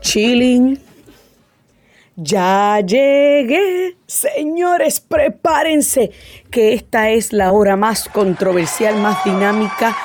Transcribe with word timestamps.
Chilling. 0.00 0.78
Ya 2.16 2.80
llegué. 2.80 3.96
Señores, 4.06 5.00
prepárense 5.00 6.10
que 6.50 6.74
esta 6.74 7.10
es 7.10 7.32
la 7.32 7.52
hora 7.52 7.76
más 7.76 8.08
controversial, 8.08 8.96
más 9.00 9.22
dinámica. 9.24 9.96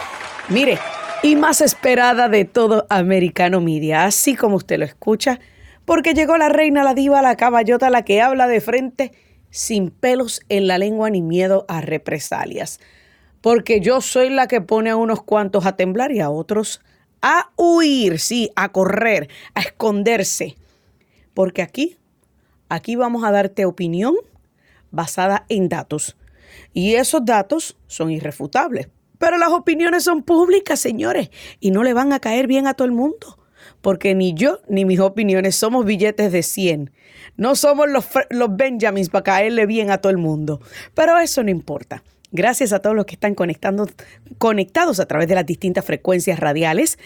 Mire, 0.49 0.77
y 1.23 1.35
más 1.35 1.61
esperada 1.61 2.29
de 2.29 2.45
todo 2.45 2.85
Americano 2.89 3.61
Media, 3.61 4.05
así 4.05 4.35
como 4.35 4.57
usted 4.57 4.77
lo 4.77 4.85
escucha, 4.85 5.39
porque 5.85 6.13
llegó 6.13 6.37
la 6.37 6.49
reina, 6.49 6.83
la 6.83 6.93
diva, 6.93 7.21
la 7.21 7.37
caballota, 7.37 7.89
la 7.89 8.03
que 8.03 8.21
habla 8.21 8.47
de 8.47 8.61
frente 8.61 9.11
sin 9.49 9.89
pelos 9.89 10.41
en 10.49 10.67
la 10.67 10.77
lengua 10.77 11.09
ni 11.09 11.21
miedo 11.21 11.65
a 11.67 11.81
represalias. 11.81 12.79
Porque 13.41 13.79
yo 13.79 14.01
soy 14.01 14.29
la 14.29 14.47
que 14.47 14.61
pone 14.61 14.89
a 14.89 14.95
unos 14.95 15.23
cuantos 15.23 15.65
a 15.65 15.75
temblar 15.75 16.11
y 16.11 16.19
a 16.19 16.29
otros 16.29 16.81
a 16.81 16.92
huir, 17.55 18.19
sí, 18.19 18.51
a 18.55 18.71
correr, 18.71 19.29
a 19.55 19.61
esconderse. 19.61 20.55
Porque 21.33 21.61
aquí, 21.61 21.97
aquí 22.69 22.95
vamos 22.95 23.23
a 23.23 23.31
darte 23.31 23.65
opinión 23.65 24.15
basada 24.91 25.45
en 25.49 25.69
datos. 25.69 26.17
Y 26.73 26.95
esos 26.95 27.25
datos 27.25 27.77
son 27.87 28.11
irrefutables. 28.11 28.89
Pero 29.17 29.37
las 29.37 29.49
opiniones 29.49 30.03
son 30.03 30.21
públicas, 30.23 30.79
señores, 30.79 31.29
y 31.59 31.71
no 31.71 31.83
le 31.83 31.93
van 31.93 32.11
a 32.11 32.19
caer 32.19 32.45
bien 32.45 32.67
a 32.67 32.73
todo 32.73 32.85
el 32.85 32.91
mundo. 32.91 33.39
Porque 33.81 34.15
ni 34.15 34.33
yo 34.33 34.59
ni 34.67 34.85
mis 34.85 34.99
opiniones 34.99 35.55
somos 35.55 35.85
billetes 35.85 36.31
de 36.31 36.43
100. 36.43 36.91
No 37.37 37.55
somos 37.55 37.89
los, 37.89 38.05
los 38.29 38.55
Benjamins 38.55 39.09
para 39.09 39.23
caerle 39.23 39.65
bien 39.65 39.91
a 39.91 39.99
todo 39.99 40.11
el 40.11 40.17
mundo. 40.17 40.61
Pero 40.93 41.17
eso 41.17 41.43
no 41.43 41.49
importa. 41.49 42.03
Gracias 42.33 42.73
a 42.73 42.79
todos 42.79 42.95
los 42.95 43.05
que 43.05 43.13
están 43.13 43.35
conectando, 43.35 43.87
conectados 44.39 44.99
a 44.99 45.05
través 45.05 45.27
de 45.27 45.35
las 45.35 45.45
distintas 45.45 45.85
frecuencias 45.85 46.39
radiales 46.39 46.97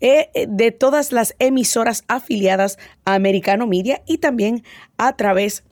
eh, 0.00 0.30
eh, 0.34 0.46
de 0.48 0.70
todas 0.70 1.10
las 1.10 1.34
emisoras 1.40 2.04
afiliadas 2.06 2.78
a 3.04 3.14
Americano 3.14 3.66
Media 3.66 4.02
y 4.06 4.18
también 4.18 4.62
a 4.96 5.16
través 5.16 5.64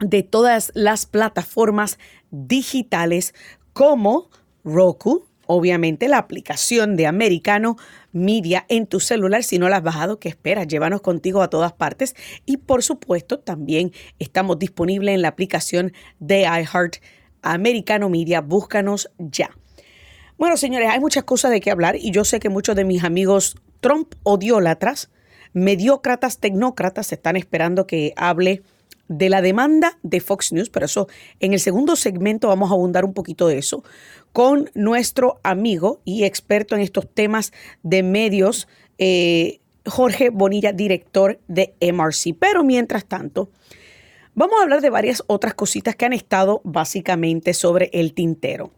de 0.00 0.22
todas 0.22 0.72
las 0.74 1.04
plataformas 1.04 1.98
digitales 2.30 3.34
como 3.74 4.30
Roku, 4.64 5.26
obviamente 5.46 6.08
la 6.08 6.16
aplicación 6.16 6.96
de 6.96 7.06
Americano 7.06 7.76
Media 8.12 8.64
en 8.70 8.86
tu 8.86 8.98
celular. 8.98 9.44
Si 9.44 9.58
no 9.58 9.68
la 9.68 9.76
has 9.76 9.82
bajado, 9.82 10.18
¿qué 10.18 10.30
esperas? 10.30 10.68
Llévanos 10.68 11.02
contigo 11.02 11.42
a 11.42 11.50
todas 11.50 11.74
partes. 11.74 12.16
Y 12.46 12.56
por 12.56 12.82
supuesto, 12.82 13.40
también 13.40 13.92
estamos 14.18 14.58
disponibles 14.58 15.14
en 15.14 15.20
la 15.20 15.28
aplicación 15.28 15.92
de 16.18 16.44
iHeart 16.44 16.96
Americano 17.42 18.08
Media. 18.08 18.40
Búscanos 18.40 19.10
ya. 19.18 19.50
Bueno, 20.38 20.56
señores, 20.56 20.88
hay 20.90 21.00
muchas 21.00 21.24
cosas 21.24 21.50
de 21.50 21.60
qué 21.60 21.70
hablar 21.70 21.96
y 21.96 22.10
yo 22.10 22.24
sé 22.24 22.40
que 22.40 22.48
muchos 22.48 22.74
de 22.74 22.84
mis 22.84 23.04
amigos 23.04 23.56
Trump 23.80 24.14
odiólatras, 24.22 25.10
mediócratas, 25.52 26.38
tecnócratas, 26.38 27.12
están 27.12 27.36
esperando 27.36 27.86
que 27.86 28.12
hable 28.16 28.62
de 29.08 29.28
la 29.28 29.42
demanda 29.42 29.98
de 30.02 30.20
Fox 30.20 30.52
News, 30.52 30.70
pero 30.70 30.86
eso 30.86 31.08
en 31.40 31.52
el 31.52 31.60
segundo 31.60 31.96
segmento 31.96 32.48
vamos 32.48 32.70
a 32.70 32.74
abundar 32.74 33.04
un 33.04 33.12
poquito 33.12 33.46
de 33.46 33.58
eso 33.58 33.84
con 34.32 34.70
nuestro 34.74 35.40
amigo 35.42 36.00
y 36.04 36.24
experto 36.24 36.74
en 36.74 36.80
estos 36.80 37.08
temas 37.12 37.52
de 37.82 38.02
medios, 38.02 38.68
eh, 38.98 39.60
Jorge 39.86 40.30
Bonilla, 40.30 40.72
director 40.72 41.38
de 41.48 41.74
MRC. 41.80 42.34
Pero 42.38 42.64
mientras 42.64 43.04
tanto, 43.04 43.50
Vamos 44.34 44.58
a 44.58 44.62
hablar 44.62 44.80
de 44.80 44.88
varias 44.88 45.22
otras 45.26 45.52
cositas 45.52 45.94
que 45.94 46.06
han 46.06 46.14
estado 46.14 46.62
básicamente 46.64 47.52
sobre 47.52 47.90
el 47.92 48.14
tintero. 48.14 48.72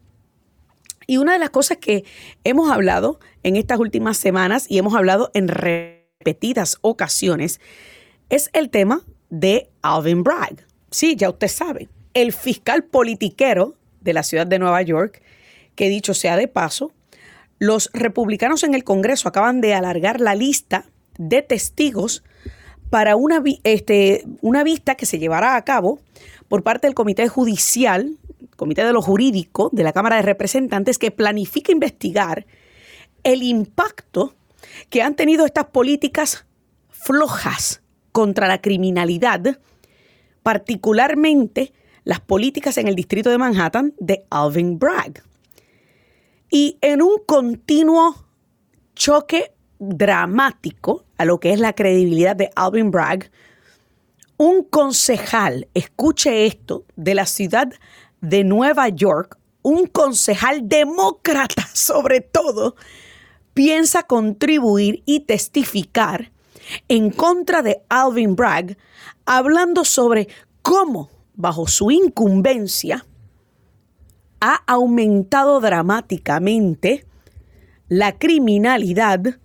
Y 1.07 1.19
una 1.19 1.35
de 1.35 1.39
las 1.39 1.51
cosas 1.51 1.79
que 1.79 2.05
hemos 2.43 2.71
hablado 2.71 3.21
en 3.45 3.55
estas 3.55 3.79
últimas 3.79 4.17
semanas 4.17 4.67
y 4.69 4.79
hemos 4.79 4.95
hablado 4.95 5.31
en 5.33 5.47
repetidas 5.47 6.79
ocasiones 6.81 7.61
es 8.31 8.51
el 8.53 8.71
tema 8.71 9.03
de 9.31 9.71
Alvin 9.83 10.25
Bragg. 10.25 10.67
Sí, 10.91 11.15
ya 11.15 11.31
usted 11.31 11.49
sabe, 11.49 11.89
el 12.15 12.33
fiscal 12.33 12.85
politiquero 12.85 13.77
de 14.01 14.13
la 14.13 14.25
ciudad 14.25 14.49
de 14.49 14.59
Nueva 14.59 14.83
York, 14.83 15.23
que 15.77 15.89
dicho 15.89 16.15
sea 16.15 16.37
de 16.37 16.49
paso, 16.49 16.93
los 17.61 17.91
republicanos 17.93 18.65
en 18.65 18.75
el 18.75 18.83
Congreso 18.83 19.29
acaban 19.29 19.61
de 19.61 19.75
alargar 19.75 20.21
la 20.21 20.35
lista 20.35 20.87
de 21.17 21.43
testigos 21.43 22.25
para 22.95 23.17
una, 23.17 23.43
este, 23.65 24.25
una 24.41 24.63
vista 24.63 24.95
que 24.95 25.05
se 25.05 25.19
llevará 25.19 25.57
a 25.57 25.65
cabo 25.65 25.99
por 26.47 26.63
parte 26.63 26.87
del 26.87 26.95
Comité 26.95 27.27
Judicial, 27.27 28.19
Comité 28.55 28.85
de 28.85 28.93
lo 28.93 29.03
Jurídico 29.03 29.69
de 29.73 29.83
la 29.83 29.93
Cámara 29.93 30.15
de 30.15 30.23
Representantes, 30.23 30.97
que 31.01 31.11
planifica 31.11 31.73
investigar 31.73 32.47
el 33.25 33.43
impacto 33.43 34.37
que 34.91 35.03
han 35.03 35.17
tenido 35.17 35.45
estas 35.45 35.65
políticas 35.65 36.47
flojas 36.89 37.83
contra 38.13 38.47
la 38.47 38.61
criminalidad, 38.61 39.59
particularmente 40.45 41.73
las 42.05 42.21
políticas 42.21 42.79
en 42.79 42.87
el 42.87 42.95
distrito 42.95 43.29
de 43.29 43.39
Manhattan 43.39 43.93
de 43.99 44.25
Alvin 44.31 44.79
Bragg. 44.79 45.21
Y 46.49 46.79
en 46.81 47.03
un 47.03 47.19
continuo 47.27 48.25
choque 48.95 49.51
dramático 49.79 51.05
a 51.19 51.25
lo 51.25 51.41
que 51.41 51.53
es 51.53 51.61
la 51.61 51.75
credibilidad 51.75 52.37
de 52.37 52.51
Alvin 52.55 52.91
Bragg, 52.91 53.31
un 54.37 54.65
concejal, 54.65 55.69
escuche 55.75 56.47
esto, 56.47 56.85
de 56.97 57.15
la 57.15 57.27
ciudad 57.27 57.73
de 58.21 58.45
Nueva 58.45 58.89
York, 58.89 59.39
un 59.63 59.87
concejal 59.87 60.69
demócrata 60.69 61.67
sobre 61.73 62.21
todo, 62.21 62.77
piensa 63.55 64.03
contribuir 64.03 65.03
y 65.07 65.21
testificar 65.21 66.33
en 66.89 67.11
contra 67.11 67.63
de 67.63 67.83
Alvin 67.89 68.37
Bragg, 68.37 68.77
hablando 69.27 69.85
sobre 69.85 70.29
cómo, 70.63 71.11
bajo 71.35 71.67
su 71.67 71.91
incumbencia, 71.91 73.05
ha 74.41 74.63
aumentado 74.67 75.61
dramáticamente 75.61 77.07
la 77.89 78.19
criminalidad 78.19 79.39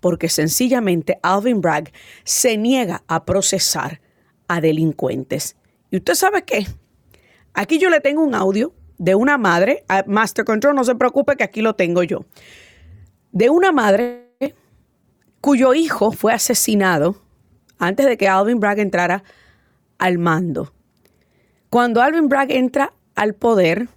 porque 0.00 0.28
sencillamente 0.28 1.18
Alvin 1.22 1.60
Bragg 1.60 1.92
se 2.24 2.56
niega 2.56 3.02
a 3.06 3.24
procesar 3.24 4.00
a 4.48 4.60
delincuentes. 4.60 5.56
¿Y 5.90 5.96
usted 5.96 6.14
sabe 6.14 6.42
qué? 6.44 6.66
Aquí 7.54 7.78
yo 7.78 7.90
le 7.90 8.00
tengo 8.00 8.22
un 8.22 8.34
audio 8.34 8.72
de 8.98 9.14
una 9.14 9.38
madre, 9.38 9.84
Master 10.06 10.44
Control, 10.44 10.74
no 10.74 10.84
se 10.84 10.94
preocupe 10.94 11.36
que 11.36 11.44
aquí 11.44 11.60
lo 11.60 11.74
tengo 11.74 12.02
yo, 12.02 12.24
de 13.32 13.50
una 13.50 13.72
madre 13.72 14.32
cuyo 15.40 15.74
hijo 15.74 16.12
fue 16.12 16.32
asesinado 16.32 17.22
antes 17.78 18.06
de 18.06 18.16
que 18.16 18.28
Alvin 18.28 18.58
Bragg 18.58 18.78
entrara 18.78 19.22
al 19.98 20.18
mando. 20.18 20.72
Cuando 21.70 22.02
Alvin 22.02 22.28
Bragg 22.28 22.50
entra 22.50 22.92
al 23.14 23.34
poder, 23.34 23.88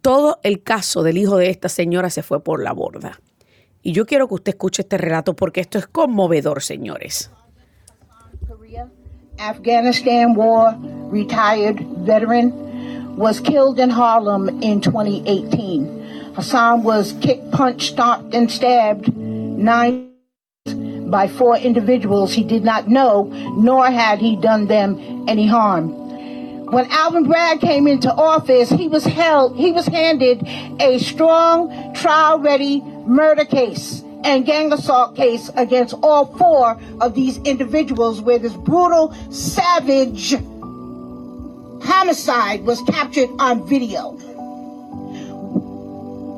todo 0.00 0.38
el 0.42 0.62
caso 0.62 1.02
del 1.02 1.18
hijo 1.18 1.36
de 1.36 1.50
esta 1.50 1.68
señora 1.68 2.10
se 2.10 2.22
fue 2.22 2.42
por 2.42 2.62
la 2.62 2.72
borda. 2.72 3.20
Y 3.82 3.92
yo 3.92 4.06
quiero 4.06 4.28
que 4.28 4.34
usted 4.34 4.52
escuche 4.52 4.82
este 4.82 4.96
relato 4.96 5.34
porque 5.34 5.60
esto 5.60 5.78
es 5.78 5.86
conmovedor, 5.86 6.62
señores. 6.62 7.30
Afghanistan 9.38 10.36
War 10.36 10.76
retired 11.10 11.84
veteran 12.06 13.16
was 13.16 13.40
killed 13.40 13.80
in 13.80 13.90
Harlem 13.90 14.48
in 14.62 14.80
2018. 14.80 16.32
Hassan 16.34 16.82
was 16.84 17.12
kicked, 17.20 17.50
punched, 17.50 17.92
stomped, 17.92 18.34
and 18.34 18.50
stabbed 18.50 19.12
nine 19.16 20.12
by 21.10 21.28
four 21.28 21.56
individuals 21.56 22.32
he 22.32 22.44
did 22.44 22.64
not 22.64 22.88
know, 22.88 23.24
nor 23.56 23.90
had 23.90 24.18
he 24.18 24.36
done 24.36 24.66
them 24.66 25.24
any 25.28 25.46
harm. 25.46 25.90
When 26.70 26.86
Alvin 26.90 27.24
Bragg 27.24 27.60
came 27.60 27.86
into 27.86 28.10
office, 28.10 28.70
he 28.70 28.88
was 28.88 29.04
held, 29.04 29.56
he 29.56 29.72
was 29.72 29.86
handed 29.86 30.46
a 30.80 30.98
strong, 30.98 31.92
trial-ready 31.94 32.80
murder 33.06 33.44
case 33.44 34.02
and 34.24 34.46
gang 34.46 34.72
assault 34.72 35.16
case 35.16 35.50
against 35.56 35.94
all 36.02 36.26
four 36.36 36.80
of 37.00 37.14
these 37.14 37.38
individuals 37.38 38.20
where 38.20 38.38
this 38.38 38.54
brutal, 38.54 39.12
savage 39.30 40.34
homicide 41.82 42.62
was 42.64 42.80
captured 42.82 43.28
on 43.38 43.66
video. 43.66 44.16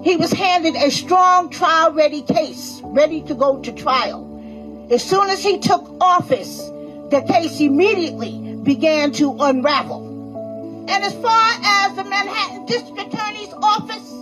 He 0.02 0.16
was 0.16 0.32
handed 0.32 0.74
a 0.76 0.90
strong 0.90 1.50
trial 1.50 1.92
ready 1.92 2.22
case, 2.22 2.80
ready 2.84 3.22
to 3.22 3.34
go 3.34 3.60
to 3.60 3.72
trial. 3.72 4.88
As 4.90 5.02
soon 5.02 5.30
as 5.30 5.42
he 5.42 5.58
took 5.58 5.90
office, 6.00 6.58
the 7.10 7.24
case 7.26 7.60
immediately 7.60 8.56
began 8.62 9.12
to 9.12 9.36
unravel. 9.40 10.86
And 10.88 11.02
as 11.02 11.14
far 11.14 11.48
as 11.62 11.96
the 11.96 12.04
Manhattan 12.04 12.66
District 12.66 13.14
Attorney's 13.14 13.52
office, 13.62 14.12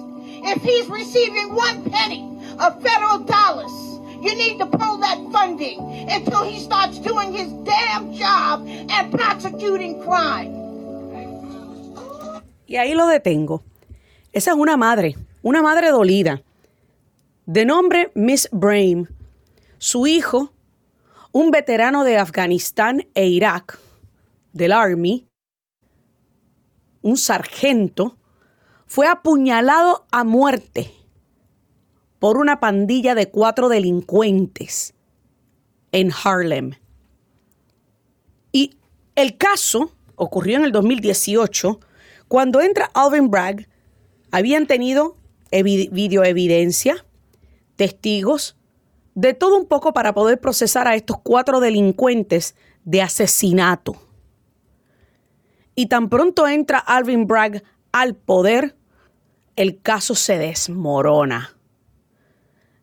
if 0.45 0.63
he's 0.63 0.89
receiving 0.89 1.55
one 1.55 1.91
penny 1.91 2.32
federal 2.81 3.25
dollars, 3.25 3.73
you 4.21 4.35
need 4.35 4.59
to 4.59 4.67
pull 4.67 4.99
that 4.99 5.19
funding 5.33 5.81
until 6.09 6.45
he 6.45 6.59
starts 6.59 6.99
doing 6.99 7.33
his 7.33 7.53
damn 7.65 8.13
job 8.13 8.67
and 8.91 9.11
prosecuting 9.11 10.01
crime. 10.03 10.53
Y 12.67 12.77
ahí 12.77 12.95
lo 12.95 13.07
detengo. 13.07 13.63
Esa 14.33 14.53
es 14.53 14.57
una 14.57 14.77
madre, 14.77 15.17
una 15.43 15.63
madre 15.63 15.91
dolida, 15.91 16.43
de 17.47 17.65
nombre 17.65 18.11
Miss 18.15 18.49
Brame. 18.51 19.09
Su 19.79 20.07
hijo 20.07 20.53
un 21.33 21.51
veterano 21.51 22.05
de 22.05 22.19
Afganistán 22.19 23.07
e 23.15 23.27
Irak, 23.27 23.79
del 24.53 24.73
Army, 24.73 25.27
un 27.01 27.17
sargento, 27.17 28.19
fue 28.87 29.09
apuñalado 29.09 30.07
a 30.11 30.25
muerte 30.25 30.93
por 32.23 32.39
una 32.39 32.61
pandilla 32.61 33.17
de 33.17 33.31
cuatro 33.31 33.69
delincuentes 33.69 34.95
en 35.91 36.13
Harlem. 36.13 36.75
Y 38.53 38.77
el 39.17 39.37
caso 39.37 39.91
ocurrió 40.15 40.57
en 40.57 40.63
el 40.63 40.71
2018, 40.71 41.81
cuando 42.29 42.61
entra 42.61 42.93
Alvin 42.95 43.29
Bragg, 43.29 43.67
habían 44.31 44.69
tenido 44.69 45.17
videoevidencia, 45.51 47.05
testigos, 47.75 48.57
de 49.17 49.35
todo 49.35 49.57
un 49.57 49.67
poco 49.67 49.93
para 49.93 50.15
poder 50.15 50.39
procesar 50.39 50.87
a 50.87 50.95
estos 50.95 51.17
cuatro 51.25 51.59
delincuentes 51.59 52.55
de 52.85 53.03
asesinato. 53.03 53.97
Y 55.75 55.87
tan 55.87 56.09
pronto 56.09 56.47
entra 56.47 56.79
Alvin 56.79 57.27
Bragg 57.27 57.65
al 57.91 58.15
poder, 58.15 58.77
el 59.57 59.83
caso 59.83 60.15
se 60.15 60.39
desmorona. 60.39 61.57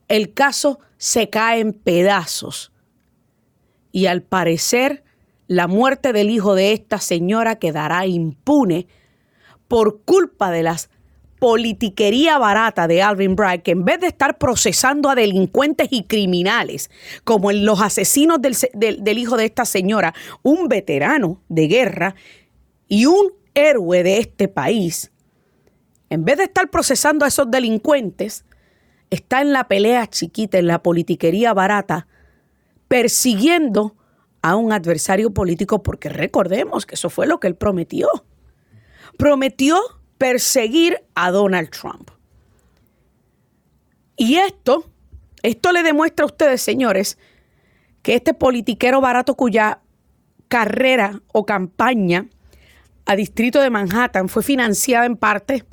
El 0.09 0.33
caso 0.33 0.79
se 0.97 1.29
cae 1.29 1.61
en 1.61 1.73
pedazos. 1.73 2.73
Y 3.91 4.07
al 4.07 4.21
parecer, 4.21 5.03
la 5.47 5.67
muerte 5.67 6.13
del 6.13 6.29
hijo 6.29 6.53
de 6.53 6.73
esta 6.73 6.99
señora 6.99 7.57
quedará 7.57 8.05
impune 8.05 8.87
por 9.67 10.01
culpa 10.01 10.51
de 10.51 10.63
las 10.63 10.89
politiquería 11.39 12.37
barata 12.37 12.87
de 12.87 13.01
Alvin 13.01 13.35
Bragg, 13.35 13.63
que 13.63 13.71
en 13.71 13.85
vez 13.85 14.01
de 14.01 14.07
estar 14.07 14.37
procesando 14.37 15.09
a 15.09 15.15
delincuentes 15.15 15.87
y 15.89 16.03
criminales, 16.03 16.91
como 17.23 17.51
los 17.51 17.81
asesinos 17.81 18.39
del, 18.41 19.17
hijo 19.17 19.37
de 19.37 19.45
esta 19.45 19.65
señora, 19.65 20.13
un 20.43 20.67
veterano 20.67 21.41
de 21.47 21.67
guerra 21.67 22.15
y 22.87 23.05
un 23.05 23.31
héroe 23.53 24.03
de 24.03 24.17
este 24.17 24.49
país, 24.49 25.11
en 26.09 26.25
vez 26.25 26.37
de 26.37 26.43
estar 26.43 26.69
procesando 26.69 27.23
a 27.23 27.29
esos 27.29 27.49
delincuentes, 27.49 28.43
está 29.09 29.41
en 29.41 29.53
la 29.53 29.67
pelea 29.67 30.07
chiquita, 30.07 30.57
en 30.57 30.67
la 30.67 30.83
politiquería 30.83 31.53
barata, 31.53 32.07
persiguiendo 32.87 33.95
a 34.41 34.55
un 34.55 34.71
adversario 34.71 35.31
político, 35.31 35.83
porque 35.83 36.09
recordemos 36.09 36.85
que 36.85 36.95
eso 36.95 37.09
fue 37.09 37.27
lo 37.27 37.39
que 37.39 37.47
él 37.47 37.55
prometió. 37.55 38.09
Prometió 39.17 39.77
perseguir 40.17 41.03
a 41.15 41.31
Donald 41.31 41.69
Trump. 41.69 42.11
Y 44.15 44.35
esto, 44.35 44.85
esto 45.43 45.71
le 45.71 45.83
demuestra 45.83 46.23
a 46.23 46.27
ustedes, 46.27 46.61
señores, 46.61 47.17
que 48.01 48.15
este 48.15 48.33
politiquero 48.33 49.01
barato 49.01 49.35
cuya 49.35 49.81
carrera 50.47 51.21
o 51.31 51.45
campaña 51.45 52.27
a 53.05 53.15
Distrito 53.15 53.61
de 53.61 53.69
Manhattan 53.69 54.29
fue 54.29 54.43
financiada 54.43 55.05
en 55.05 55.15
parte 55.15 55.65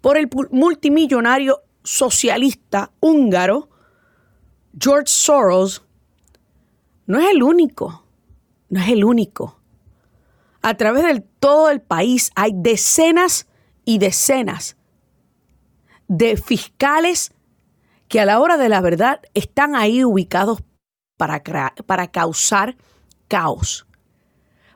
por 0.00 0.16
el 0.16 0.28
multimillonario 0.50 1.62
socialista 1.82 2.92
húngaro 3.00 3.70
George 4.78 5.06
Soros, 5.08 5.82
no 7.06 7.18
es 7.18 7.28
el 7.30 7.42
único, 7.42 8.04
no 8.68 8.80
es 8.80 8.88
el 8.88 9.04
único. 9.04 9.58
A 10.62 10.74
través 10.74 11.04
de 11.04 11.20
todo 11.40 11.70
el 11.70 11.80
país 11.80 12.30
hay 12.34 12.52
decenas 12.54 13.46
y 13.84 13.98
decenas 13.98 14.76
de 16.06 16.36
fiscales 16.36 17.32
que 18.08 18.20
a 18.20 18.24
la 18.24 18.40
hora 18.40 18.56
de 18.56 18.68
la 18.68 18.80
verdad 18.80 19.20
están 19.34 19.74
ahí 19.74 20.04
ubicados 20.04 20.62
para, 21.16 21.42
para 21.86 22.08
causar 22.08 22.76
caos, 23.28 23.86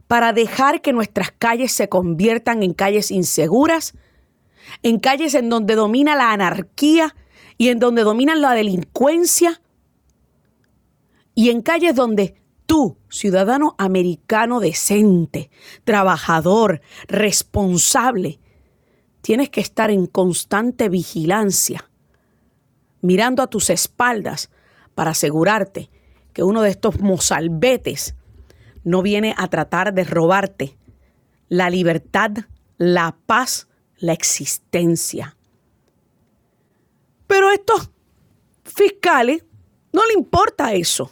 para 0.06 0.32
dejar 0.32 0.80
que 0.80 0.92
nuestras 0.92 1.32
calles 1.32 1.72
se 1.72 1.88
conviertan 1.88 2.62
en 2.62 2.72
calles 2.72 3.10
inseguras, 3.10 3.94
en 4.82 4.98
calles 4.98 5.34
en 5.34 5.48
donde 5.48 5.74
domina 5.74 6.16
la 6.16 6.32
anarquía 6.32 7.14
y 7.58 7.68
en 7.68 7.78
donde 7.78 8.02
domina 8.02 8.34
la 8.34 8.52
delincuencia, 8.52 9.60
y 11.34 11.50
en 11.50 11.62
calles 11.62 11.94
donde 11.94 12.40
tú, 12.66 12.96
ciudadano 13.08 13.74
americano 13.78 14.60
decente, 14.60 15.50
trabajador, 15.84 16.80
responsable, 17.08 18.38
tienes 19.20 19.50
que 19.50 19.60
estar 19.60 19.90
en 19.90 20.06
constante 20.06 20.88
vigilancia, 20.88 21.90
mirando 23.00 23.42
a 23.42 23.48
tus 23.48 23.70
espaldas 23.70 24.50
para 24.94 25.10
asegurarte 25.10 25.90
que 26.32 26.42
uno 26.42 26.62
de 26.62 26.70
estos 26.70 27.00
mozalbetes 27.00 28.14
no 28.84 29.02
viene 29.02 29.34
a 29.36 29.48
tratar 29.48 29.94
de 29.94 30.04
robarte 30.04 30.76
la 31.48 31.70
libertad, 31.70 32.32
la 32.76 33.16
paz, 33.26 33.68
la 34.04 34.12
existencia. 34.12 35.34
Pero 37.26 37.48
a 37.48 37.54
estos 37.54 37.90
fiscales 38.62 39.44
no 39.94 40.04
le 40.04 40.12
importa 40.12 40.74
eso. 40.74 41.10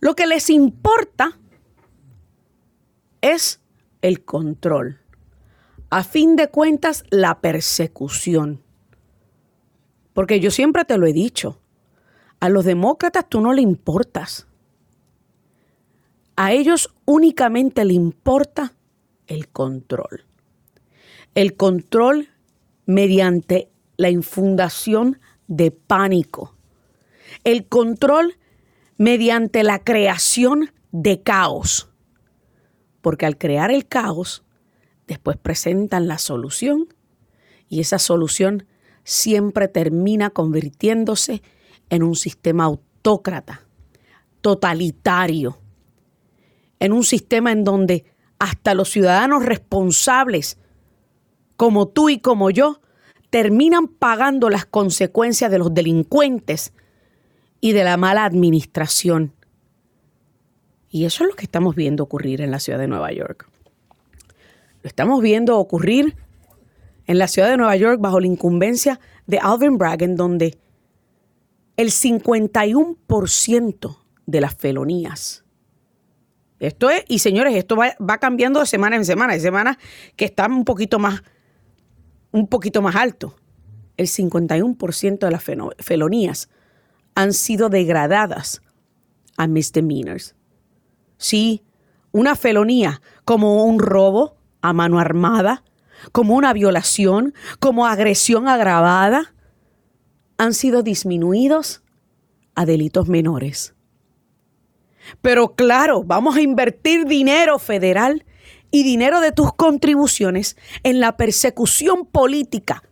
Lo 0.00 0.16
que 0.16 0.26
les 0.26 0.50
importa 0.50 1.38
es 3.20 3.60
el 4.00 4.24
control. 4.24 4.98
A 5.88 6.02
fin 6.02 6.34
de 6.34 6.48
cuentas, 6.48 7.04
la 7.10 7.40
persecución. 7.40 8.60
Porque 10.14 10.40
yo 10.40 10.50
siempre 10.50 10.84
te 10.84 10.98
lo 10.98 11.06
he 11.06 11.12
dicho, 11.12 11.60
a 12.40 12.48
los 12.48 12.64
demócratas 12.64 13.28
tú 13.28 13.40
no 13.40 13.52
le 13.52 13.62
importas. 13.62 14.48
A 16.34 16.52
ellos 16.52 16.92
únicamente 17.04 17.84
le 17.84 17.94
importa 17.94 18.74
el 19.28 19.48
control. 19.48 20.24
El 21.34 21.56
control 21.56 22.28
mediante 22.86 23.70
la 23.96 24.10
infundación 24.10 25.20
de 25.46 25.70
pánico. 25.70 26.56
El 27.44 27.66
control 27.66 28.38
mediante 28.98 29.62
la 29.62 29.78
creación 29.78 30.70
de 30.90 31.22
caos. 31.22 31.90
Porque 33.00 33.26
al 33.26 33.38
crear 33.38 33.70
el 33.70 33.86
caos, 33.86 34.44
después 35.06 35.36
presentan 35.36 36.06
la 36.06 36.18
solución 36.18 36.94
y 37.68 37.80
esa 37.80 37.98
solución 37.98 38.66
siempre 39.04 39.68
termina 39.68 40.30
convirtiéndose 40.30 41.42
en 41.88 42.02
un 42.02 42.14
sistema 42.14 42.64
autócrata, 42.64 43.62
totalitario, 44.40 45.58
en 46.78 46.92
un 46.92 47.04
sistema 47.04 47.52
en 47.52 47.64
donde 47.64 48.04
hasta 48.38 48.74
los 48.74 48.90
ciudadanos 48.90 49.44
responsables, 49.44 50.58
como 51.62 51.86
tú 51.86 52.10
y 52.10 52.18
como 52.18 52.50
yo, 52.50 52.80
terminan 53.30 53.86
pagando 53.86 54.50
las 54.50 54.66
consecuencias 54.66 55.48
de 55.48 55.58
los 55.58 55.72
delincuentes 55.72 56.72
y 57.60 57.70
de 57.70 57.84
la 57.84 57.96
mala 57.96 58.24
administración. 58.24 59.32
Y 60.90 61.04
eso 61.04 61.22
es 61.22 61.30
lo 61.30 61.36
que 61.36 61.44
estamos 61.44 61.76
viendo 61.76 62.02
ocurrir 62.02 62.40
en 62.40 62.50
la 62.50 62.58
ciudad 62.58 62.80
de 62.80 62.88
Nueva 62.88 63.12
York. 63.12 63.48
Lo 64.82 64.88
estamos 64.88 65.22
viendo 65.22 65.56
ocurrir 65.56 66.16
en 67.06 67.18
la 67.18 67.28
ciudad 67.28 67.48
de 67.48 67.56
Nueva 67.56 67.76
York 67.76 68.00
bajo 68.00 68.18
la 68.18 68.26
incumbencia 68.26 68.98
de 69.28 69.38
Alvin 69.38 69.78
Bragg, 69.78 70.02
en 70.02 70.16
donde 70.16 70.58
el 71.76 71.92
51% 71.92 73.98
de 74.26 74.40
las 74.40 74.56
felonías. 74.56 75.44
Esto 76.58 76.90
es, 76.90 77.04
y 77.06 77.20
señores, 77.20 77.54
esto 77.54 77.76
va, 77.76 77.94
va, 78.00 78.18
cambiando 78.18 78.58
de 78.58 78.66
semana 78.66 78.96
en 78.96 79.04
semana. 79.04 79.34
Hay 79.34 79.40
semanas 79.40 79.76
que 80.16 80.24
están 80.24 80.52
un 80.52 80.64
poquito 80.64 80.98
más, 80.98 81.22
un 82.32 82.48
poquito 82.48 82.82
más 82.82 82.96
alto. 82.96 83.36
El 83.96 84.08
51% 84.08 85.18
de 85.18 85.30
las 85.30 85.44
felonías 85.78 86.48
han 87.14 87.32
sido 87.32 87.68
degradadas 87.68 88.62
a 89.36 89.46
misdemeanors. 89.46 90.34
Sí, 91.18 91.62
una 92.10 92.34
felonía 92.34 93.00
como 93.24 93.64
un 93.64 93.78
robo 93.78 94.36
a 94.60 94.72
mano 94.72 94.98
armada, 94.98 95.62
como 96.10 96.34
una 96.34 96.52
violación, 96.52 97.34
como 97.60 97.86
agresión 97.86 98.48
agravada, 98.48 99.34
han 100.38 100.54
sido 100.54 100.82
disminuidos 100.82 101.82
a 102.54 102.66
delitos 102.66 103.08
menores. 103.08 103.74
Pero 105.20 105.54
claro, 105.54 106.02
vamos 106.04 106.36
a 106.36 106.40
invertir 106.40 107.06
dinero 107.06 107.58
federal 107.58 108.24
y 108.72 108.82
dinero 108.82 109.20
de 109.20 109.30
tus 109.30 109.52
contribuciones 109.52 110.56
en 110.82 110.98
la 110.98 111.16
persecución 111.16 112.06
política 112.06 112.82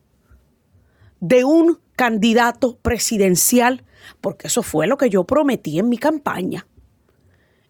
de 1.19 1.43
un 1.43 1.81
candidato 1.97 2.79
presidencial 2.79 3.85
porque 4.21 4.49
eso 4.49 4.63
fue 4.63 4.87
lo 4.87 4.97
que 4.97 5.11
yo 5.11 5.25
prometí 5.25 5.79
en 5.79 5.89
mi 5.89 5.99
campaña. 5.99 6.67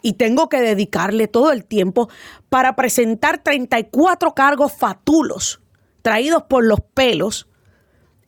Y 0.02 0.14
tengo 0.14 0.48
que 0.48 0.60
dedicarle 0.60 1.28
todo 1.28 1.52
el 1.52 1.64
tiempo 1.64 2.08
para 2.48 2.74
presentar 2.74 3.42
34 3.42 4.34
cargos 4.34 4.72
fatulos 4.72 5.60
traídos 6.02 6.44
por 6.44 6.64
los 6.64 6.80
pelos, 6.80 7.48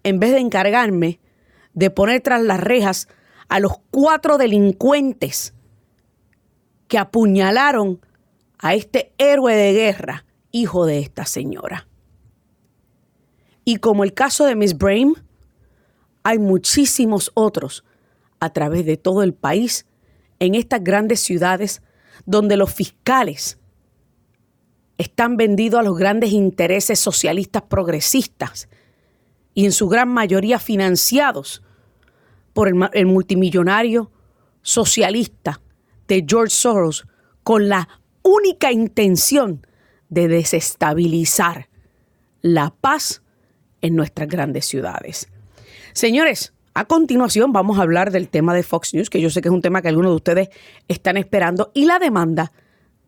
en 0.02 0.20
vez 0.20 0.32
de 0.32 0.40
encargarme 0.40 1.20
de 1.72 1.88
poner 1.88 2.20
tras 2.20 2.42
las 2.42 2.60
rejas 2.60 3.08
a 3.48 3.58
los 3.60 3.72
cuatro 3.90 4.36
delincuentes 4.36 5.54
que 6.88 6.98
apuñalaron 6.98 8.04
a 8.62 8.74
este 8.74 9.12
héroe 9.18 9.54
de 9.54 9.72
guerra, 9.72 10.24
hijo 10.52 10.86
de 10.86 11.00
esta 11.00 11.26
señora. 11.26 11.88
Y 13.64 13.76
como 13.76 14.04
el 14.04 14.14
caso 14.14 14.46
de 14.46 14.56
Miss 14.56 14.78
Brame, 14.78 15.14
hay 16.22 16.38
muchísimos 16.38 17.30
otros 17.34 17.84
a 18.40 18.50
través 18.50 18.86
de 18.86 18.96
todo 18.96 19.22
el 19.22 19.34
país, 19.34 19.86
en 20.38 20.54
estas 20.54 20.82
grandes 20.82 21.20
ciudades, 21.20 21.82
donde 22.24 22.56
los 22.56 22.72
fiscales 22.72 23.58
están 24.96 25.36
vendidos 25.36 25.80
a 25.80 25.82
los 25.82 25.96
grandes 25.96 26.30
intereses 26.30 27.00
socialistas 27.00 27.62
progresistas 27.62 28.68
y 29.54 29.64
en 29.64 29.72
su 29.72 29.88
gran 29.88 30.08
mayoría 30.08 30.58
financiados 30.58 31.62
por 32.52 32.68
el, 32.68 33.06
multimillonario 33.06 34.10
socialista 34.62 35.60
de 36.06 36.24
George 36.28 36.54
Soros 36.54 37.06
con 37.42 37.68
la 37.68 37.88
única 38.22 38.72
intención 38.72 39.66
de 40.08 40.28
desestabilizar 40.28 41.68
la 42.40 42.74
paz 42.80 43.22
en 43.80 43.96
nuestras 43.96 44.28
grandes 44.28 44.66
ciudades. 44.66 45.28
Señores, 45.92 46.52
a 46.74 46.86
continuación 46.86 47.52
vamos 47.52 47.78
a 47.78 47.82
hablar 47.82 48.10
del 48.10 48.28
tema 48.28 48.54
de 48.54 48.62
Fox 48.62 48.94
News, 48.94 49.10
que 49.10 49.20
yo 49.20 49.30
sé 49.30 49.42
que 49.42 49.48
es 49.48 49.54
un 49.54 49.62
tema 49.62 49.82
que 49.82 49.88
algunos 49.88 50.12
de 50.12 50.16
ustedes 50.16 50.48
están 50.88 51.16
esperando, 51.16 51.70
y 51.74 51.84
la 51.84 51.98
demanda 51.98 52.52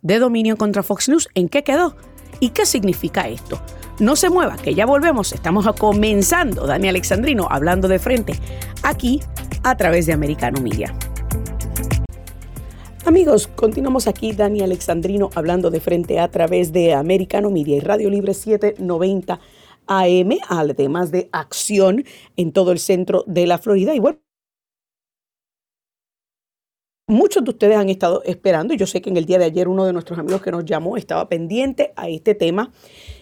de 0.02 0.18
dominio 0.18 0.56
contra 0.56 0.82
Fox 0.82 1.08
News, 1.08 1.28
¿en 1.34 1.48
qué 1.48 1.64
quedó? 1.64 1.96
¿Y 2.40 2.50
qué 2.50 2.66
significa 2.66 3.28
esto? 3.28 3.60
No 4.00 4.16
se 4.16 4.28
mueva, 4.28 4.56
que 4.56 4.74
ya 4.74 4.86
volvemos. 4.86 5.32
Estamos 5.32 5.66
comenzando, 5.78 6.66
Dani 6.66 6.88
Alexandrino, 6.88 7.46
hablando 7.50 7.88
de 7.88 7.98
frente, 7.98 8.38
aquí 8.82 9.20
a 9.62 9.76
través 9.76 10.06
de 10.06 10.12
Americano 10.12 10.60
Media. 10.60 10.94
Amigos, 13.06 13.48
continuamos 13.48 14.08
aquí, 14.08 14.32
Dani 14.32 14.62
Alexandrino, 14.62 15.28
hablando 15.34 15.70
de 15.70 15.78
frente 15.78 16.18
a 16.18 16.30
través 16.30 16.72
de 16.72 16.94
Americano 16.94 17.50
Media 17.50 17.76
y 17.76 17.80
Radio 17.80 18.08
Libre 18.08 18.32
790 18.32 19.40
AM, 19.86 20.30
además 20.48 21.10
de 21.10 21.28
acción 21.30 22.04
en 22.38 22.52
todo 22.52 22.72
el 22.72 22.78
centro 22.78 23.22
de 23.26 23.46
la 23.46 23.58
Florida. 23.58 23.94
Y 23.94 24.00
bueno, 24.00 24.20
Muchos 27.06 27.44
de 27.44 27.50
ustedes 27.50 27.76
han 27.76 27.90
estado 27.90 28.22
esperando, 28.24 28.72
yo 28.72 28.86
sé 28.86 29.02
que 29.02 29.10
en 29.10 29.18
el 29.18 29.26
día 29.26 29.38
de 29.38 29.44
ayer 29.44 29.68
uno 29.68 29.84
de 29.84 29.92
nuestros 29.92 30.18
amigos 30.18 30.40
que 30.40 30.50
nos 30.50 30.64
llamó 30.64 30.96
estaba 30.96 31.28
pendiente 31.28 31.92
a 31.96 32.08
este 32.08 32.34
tema, 32.34 32.72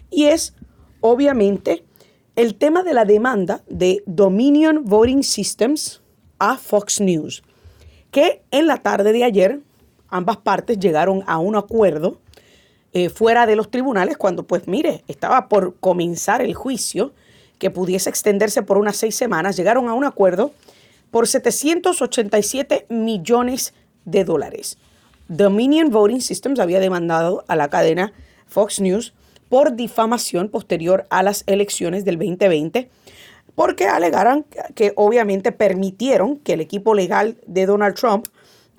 y 0.08 0.26
es 0.26 0.54
obviamente 1.00 1.84
el 2.36 2.54
tema 2.54 2.84
de 2.84 2.94
la 2.94 3.04
demanda 3.04 3.64
de 3.66 4.04
Dominion 4.06 4.84
Voting 4.84 5.24
Systems 5.24 6.00
a 6.38 6.56
Fox 6.56 7.00
News, 7.00 7.42
que 8.12 8.44
en 8.52 8.68
la 8.68 8.76
tarde 8.76 9.12
de 9.12 9.24
ayer 9.24 9.60
ambas 10.12 10.36
partes 10.36 10.78
llegaron 10.78 11.24
a 11.26 11.38
un 11.38 11.56
acuerdo 11.56 12.18
eh, 12.92 13.08
fuera 13.08 13.46
de 13.46 13.56
los 13.56 13.70
tribunales 13.70 14.16
cuando, 14.16 14.46
pues 14.46 14.68
mire, 14.68 15.02
estaba 15.08 15.48
por 15.48 15.76
comenzar 15.80 16.42
el 16.42 16.54
juicio 16.54 17.12
que 17.58 17.70
pudiese 17.70 18.10
extenderse 18.10 18.62
por 18.62 18.78
unas 18.78 18.96
seis 18.96 19.16
semanas, 19.16 19.56
llegaron 19.56 19.88
a 19.88 19.94
un 19.94 20.04
acuerdo 20.04 20.52
por 21.10 21.26
787 21.26 22.86
millones 22.88 23.74
de 24.04 24.24
dólares. 24.24 24.78
Dominion 25.28 25.90
Voting 25.90 26.20
Systems 26.20 26.60
había 26.60 26.80
demandado 26.80 27.44
a 27.48 27.56
la 27.56 27.68
cadena 27.68 28.12
Fox 28.46 28.80
News 28.80 29.14
por 29.48 29.76
difamación 29.76 30.48
posterior 30.48 31.06
a 31.10 31.22
las 31.22 31.44
elecciones 31.46 32.04
del 32.04 32.18
2020 32.18 32.90
porque 33.54 33.86
alegaron 33.86 34.44
que 34.74 34.92
obviamente 34.96 35.52
permitieron 35.52 36.38
que 36.38 36.54
el 36.54 36.60
equipo 36.60 36.94
legal 36.94 37.36
de 37.46 37.66
Donald 37.66 37.94
Trump 37.94 38.26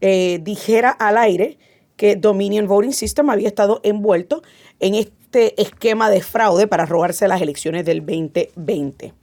eh, 0.06 0.40
dijera 0.42 0.90
al 0.90 1.18
aire 1.18 1.58
que 1.96 2.18
Dominion 2.18 2.68
Voting 2.68 2.92
System 2.92 3.30
había 3.30 3.48
estado 3.48 3.80
envuelto 3.84 4.44
en 4.82 4.96
este 4.96 5.62
esquema 5.62 6.10
de 6.10 6.22
fraude 6.22 6.68
para 6.68 6.86
robarse 6.86 7.26
las 7.30 7.42
elecciones 7.42 7.86
del 7.86 8.06
2020. 8.06 9.14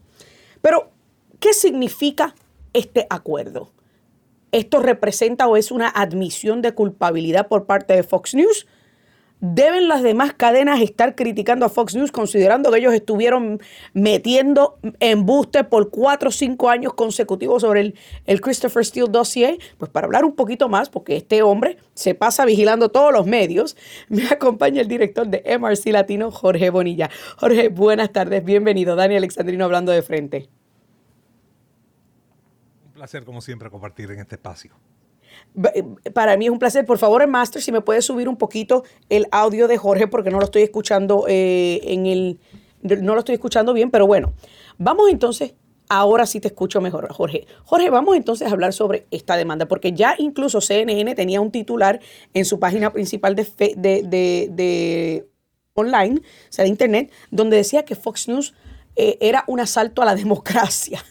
Pero, 0.63 0.91
¿qué 1.39 1.53
significa 1.53 2.35
este 2.73 3.07
acuerdo? 3.11 3.73
¿Esto 4.53 4.81
representa 4.81 5.49
o 5.49 5.59
es 5.59 5.71
una 5.71 5.91
admisión 5.91 6.63
de 6.63 6.73
culpabilidad 6.73 7.49
por 7.49 7.67
parte 7.67 7.95
de 7.95 8.03
Fox 8.03 8.35
News? 8.35 8.67
¿Deben 9.41 9.89
las 9.89 10.03
demás 10.03 10.35
cadenas 10.35 10.81
estar 10.81 11.15
criticando 11.15 11.67
a 11.67 11.69
Fox 11.69 11.95
News 11.95 12.13
considerando 12.13 12.71
que 12.71 12.79
ellos 12.79 12.93
estuvieron 12.95 13.61
metiendo 13.95 14.79
embuste 15.01 15.65
por 15.65 15.91
cuatro 15.91 16.29
o 16.29 16.33
cinco 16.33 16.69
años 16.69 16.95
consecutivos 16.95 17.63
sobre 17.63 17.81
el, 17.81 17.95
el, 18.27 18.41
Christopher 18.41 18.85
Steele 18.85 19.09
dossier? 19.11 19.59
Pues 19.79 19.91
para 19.91 20.07
hablar 20.07 20.25
un 20.25 20.35
poquito 20.35 20.69
más, 20.69 20.91
porque 20.91 21.17
este 21.17 21.43
hombre 21.43 21.79
se 21.95 22.15
pasa 22.15 22.45
vigilando 22.45 22.91
todos 22.91 23.13
los 23.13 23.27
medios, 23.27 23.77
me 24.09 24.27
acompaña 24.29 24.81
el 24.81 24.89
director 24.89 25.27
de 25.27 25.43
MRC 25.59 25.87
Latino, 25.87 26.31
Jorge 26.31 26.71
Bonilla. 26.71 27.11
Jorge, 27.39 27.69
buenas 27.69 28.13
tardes, 28.13 28.45
bienvenido. 28.45 28.95
Dani 28.95 29.17
Alexandrino 29.17 29.65
hablando 29.65 29.93
de 29.93 30.03
frente 30.03 30.49
placer, 33.01 33.25
como 33.25 33.41
siempre, 33.41 33.71
compartir 33.71 34.11
en 34.11 34.21
este 34.21 34.35
espacio. 34.35 34.75
Eh, 35.75 36.11
para 36.13 36.37
mí 36.37 36.47
es 36.47 36.51
un 36.51 36.59
placer. 36.59 36.85
Por 36.85 36.99
favor, 36.99 37.27
Master, 37.27 37.63
si 37.63 37.73
me 37.73 37.81
puedes 37.81 38.05
subir 38.05 38.29
un 38.29 38.37
poquito 38.37 38.85
el 39.09 39.27
audio 39.31 39.69
de 39.69 39.77
Jorge, 39.77 40.07
porque 40.07 40.31
no 40.31 40.39
lo 40.39 40.45
estoy 40.45 40.63
escuchando 40.63 41.27
eh, 41.29 41.81
en 41.85 42.07
el. 42.07 42.41
No 42.83 43.15
lo 43.15 43.21
estoy 43.21 43.35
escuchando 43.35 43.73
bien, 43.73 43.91
pero 43.91 44.07
bueno. 44.07 44.33
Vamos 44.79 45.11
entonces. 45.11 45.55
Ahora 45.93 46.25
sí 46.25 46.39
te 46.39 46.47
escucho 46.47 46.81
mejor, 46.81 47.13
Jorge. 47.13 47.49
Jorge, 47.65 47.91
vamos 47.91 48.17
entonces 48.17 48.47
a 48.47 48.53
hablar 48.53 48.73
sobre 48.73 49.09
esta 49.11 49.37
demanda, 49.37 49.67
porque 49.67 49.93
ya 49.93 50.15
incluso 50.19 50.61
CNN 50.61 51.17
tenía 51.17 51.41
un 51.41 51.51
titular 51.51 51.99
en 52.33 52.45
su 52.45 52.61
página 52.61 52.93
principal 52.93 53.35
de, 53.35 53.45
de, 53.77 55.27
online, 55.75 56.21
o 56.21 56.53
sea, 56.53 56.63
de 56.63 56.69
internet, 56.69 57.11
donde 57.33 57.57
decía 57.57 57.85
que 57.85 57.97
Fox 57.97 58.29
News 58.29 58.55
eh, 58.95 59.19
era 59.21 59.43
un 59.49 59.59
asalto 59.59 60.01
a 60.01 60.05
la 60.05 60.15
democracia. 60.25 61.05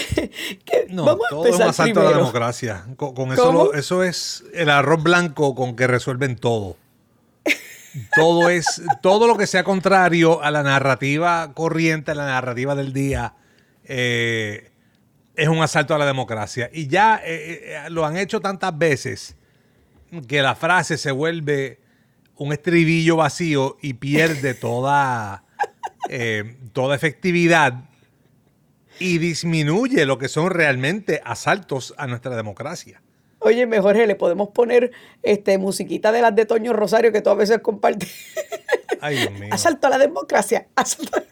no, 0.88 1.18
todo 1.28 1.46
es 1.46 1.56
un 1.56 1.62
asalto 1.62 2.00
a 2.00 2.04
la 2.04 2.16
democracia. 2.16 2.84
Con, 2.96 3.32
eso, 3.32 3.74
eso 3.74 4.02
es 4.02 4.44
el 4.54 4.70
arroz 4.70 5.02
blanco 5.02 5.54
con 5.54 5.76
que 5.76 5.86
resuelven 5.86 6.36
todo. 6.36 6.76
Todo 8.16 8.48
es 8.48 8.82
todo 9.02 9.26
lo 9.26 9.36
que 9.36 9.46
sea 9.46 9.64
contrario 9.64 10.42
a 10.42 10.50
la 10.50 10.62
narrativa 10.62 11.52
corriente, 11.54 12.12
a 12.12 12.14
la 12.14 12.24
narrativa 12.24 12.74
del 12.74 12.92
día, 12.92 13.34
eh, 13.84 14.70
es 15.36 15.48
un 15.48 15.62
asalto 15.62 15.94
a 15.94 15.98
la 15.98 16.06
democracia. 16.06 16.70
Y 16.72 16.86
ya 16.86 17.20
eh, 17.22 17.60
eh, 17.64 17.90
lo 17.90 18.06
han 18.06 18.16
hecho 18.16 18.40
tantas 18.40 18.76
veces 18.76 19.36
que 20.26 20.40
la 20.40 20.54
frase 20.54 20.96
se 20.96 21.10
vuelve 21.10 21.80
un 22.36 22.52
estribillo 22.52 23.16
vacío 23.16 23.76
y 23.82 23.94
pierde 23.94 24.54
toda, 24.54 25.44
toda 26.72 26.94
efectividad 26.94 27.84
y 29.02 29.18
disminuye 29.18 30.06
lo 30.06 30.18
que 30.18 30.28
son 30.28 30.50
realmente 30.50 31.20
asaltos 31.24 31.94
a 31.98 32.06
nuestra 32.06 32.36
democracia. 32.36 33.02
Oye, 33.40 33.66
mejor 33.66 33.96
le 33.96 34.14
podemos 34.14 34.50
poner 34.50 34.92
este 35.22 35.58
musiquita 35.58 36.12
de 36.12 36.22
las 36.22 36.34
de 36.34 36.46
Toño 36.46 36.72
Rosario 36.72 37.10
que 37.10 37.20
tú 37.20 37.30
a 37.30 37.34
veces 37.34 37.58
compartes. 37.58 38.08
Ay, 39.00 39.16
Dios 39.16 39.32
mío. 39.32 39.48
Asalto 39.50 39.88
a 39.88 39.90
la 39.90 39.98
democracia. 39.98 40.68
Asalto 40.76 41.16
a 41.16 41.22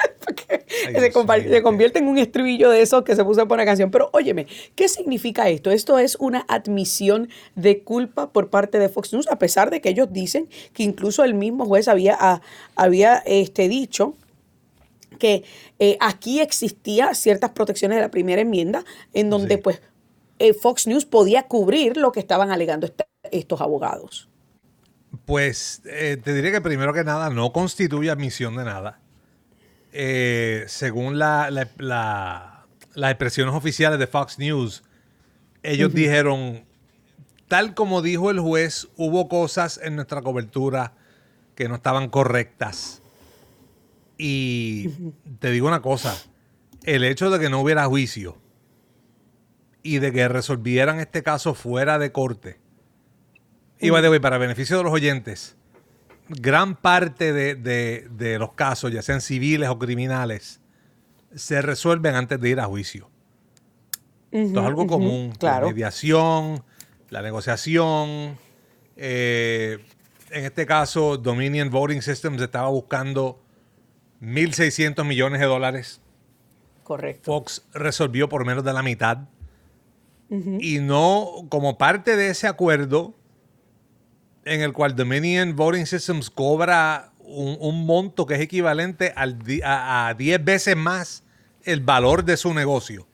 se, 0.70 1.62
convierte 1.62 1.98
en 1.98 2.08
un 2.08 2.18
estribillo 2.18 2.70
de 2.70 2.82
esos 2.82 3.02
que 3.04 3.16
se 3.16 3.24
puso 3.24 3.46
por 3.46 3.56
una 3.56 3.64
canción. 3.64 3.90
Pero 3.90 4.10
óyeme, 4.12 4.46
¿qué 4.74 4.88
significa 4.88 5.48
esto? 5.48 5.70
Esto 5.70 5.98
es 5.98 6.16
una 6.16 6.44
admisión 6.48 7.28
de 7.54 7.82
culpa 7.82 8.32
por 8.32 8.50
parte 8.50 8.78
de 8.78 8.88
Fox 8.88 9.12
News, 9.12 9.28
a 9.28 9.38
pesar 9.38 9.70
de 9.70 9.80
que 9.80 9.90
ellos 9.90 10.12
dicen 10.12 10.48
que 10.72 10.82
incluso 10.82 11.24
el 11.24 11.34
mismo 11.34 11.64
juez 11.66 11.88
había, 11.88 12.16
ah, 12.18 12.40
había 12.76 13.22
este, 13.26 13.68
dicho 13.68 14.14
que 15.18 15.44
eh, 15.82 15.96
aquí 15.98 16.40
existía 16.40 17.14
ciertas 17.14 17.52
protecciones 17.52 17.96
de 17.96 18.02
la 18.02 18.10
primera 18.10 18.42
enmienda 18.42 18.84
en 19.14 19.30
donde 19.30 19.56
pues 19.56 19.80
eh, 20.38 20.52
Fox 20.52 20.86
News 20.86 21.06
podía 21.06 21.44
cubrir 21.44 21.96
lo 21.96 22.12
que 22.12 22.20
estaban 22.20 22.50
alegando 22.50 22.86
estos 23.30 23.60
abogados. 23.62 24.28
Pues 25.24 25.80
eh, 25.86 26.18
te 26.22 26.34
diré 26.34 26.52
que 26.52 26.60
primero 26.60 26.92
que 26.92 27.02
nada 27.02 27.30
no 27.30 27.50
constituye 27.52 28.10
admisión 28.10 28.56
de 28.56 28.64
nada. 28.64 29.00
según 30.68 31.18
la, 31.18 31.48
las 31.48 33.10
expresiones 33.10 33.54
oficiales 33.54 33.98
de 33.98 34.06
Fox 34.06 34.38
News, 34.38 34.82
ellos 35.62 35.94
dijeron, 35.94 36.66
tal 37.48 37.72
como 37.72 38.02
dijo 38.02 38.30
el 38.30 38.40
juez, 38.40 38.86
hubo 38.98 39.30
cosas 39.30 39.80
en 39.82 39.96
nuestra 39.96 40.20
cobertura 40.20 40.92
que 41.54 41.70
no 41.70 41.76
estaban 41.76 42.10
correctas. 42.10 43.00
Y 44.22 44.90
te 45.38 45.50
digo 45.50 45.66
una 45.66 45.80
cosa, 45.80 46.14
el 46.84 47.04
hecho 47.04 47.30
de 47.30 47.40
que 47.40 47.48
no 47.48 47.60
hubiera 47.60 47.86
juicio 47.86 48.36
y 49.82 49.98
de 49.98 50.12
que 50.12 50.28
resolvieran 50.28 51.00
este 51.00 51.22
caso 51.22 51.54
fuera 51.54 51.98
de 51.98 52.12
corte, 52.12 52.60
y 53.78 53.88
de 53.88 54.20
para 54.20 54.36
beneficio 54.36 54.76
de 54.76 54.82
los 54.84 54.92
oyentes, 54.92 55.56
gran 56.28 56.76
parte 56.76 57.32
de, 57.32 58.36
los 58.38 58.52
casos, 58.52 58.92
ya 58.92 59.00
sean 59.00 59.22
civiles 59.22 59.70
o 59.70 59.78
criminales, 59.78 60.60
se 61.34 61.62
resuelven 61.62 62.14
antes 62.14 62.38
de 62.38 62.50
ir 62.50 62.60
a 62.60 62.66
juicio. 62.66 63.08
Esto 64.30 64.60
es 64.60 64.66
algo 64.66 64.86
común. 64.86 65.32
La 65.40 65.62
mediación, 65.62 66.62
la 67.08 67.22
negociación. 67.22 68.36
Eh, 68.98 69.78
en 70.30 70.44
este 70.44 70.66
caso, 70.66 71.16
Dominion 71.16 71.70
Voting 71.70 72.02
Systems 72.02 72.42
estaba 72.42 72.68
buscando 72.68 73.40
1.600 74.22 75.04
millones 75.04 75.40
de 75.40 75.46
dólares. 75.46 76.00
Correcto. 76.82 77.32
Fox 77.32 77.64
resolvió 77.72 78.28
por 78.28 78.44
menos 78.44 78.64
de 78.64 78.72
la 78.72 78.82
mitad. 78.82 79.18
Y 80.60 80.78
no, 80.78 81.46
como 81.48 81.76
parte 81.76 82.14
de 82.14 82.30
ese 82.30 82.46
acuerdo, 82.46 83.16
en 84.44 84.60
el 84.60 84.72
cual 84.72 84.94
Dominion 84.94 85.56
Voting 85.56 85.86
Systems 85.86 86.30
cobra 86.30 87.10
un, 87.18 87.84
monto 87.84 88.26
que 88.26 88.34
es 88.34 88.40
equivalente 88.40 89.12
a, 89.16 90.14
10 90.16 90.44
veces 90.44 90.76
más 90.76 91.24
el 91.64 91.80
valor 91.80 92.24
de 92.24 92.36
su 92.36 92.54
negocio. 92.54 93.06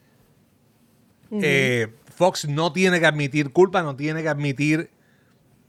Eh, 1.31 1.89
Fox 2.15 2.47
no 2.49 2.73
tiene 2.73 3.01
que 3.01 3.07
admitir 3.07 3.51
culpa, 3.51 3.83
no 3.83 3.97
tiene 3.97 4.23
que 4.23 4.29
admitir 4.29 4.91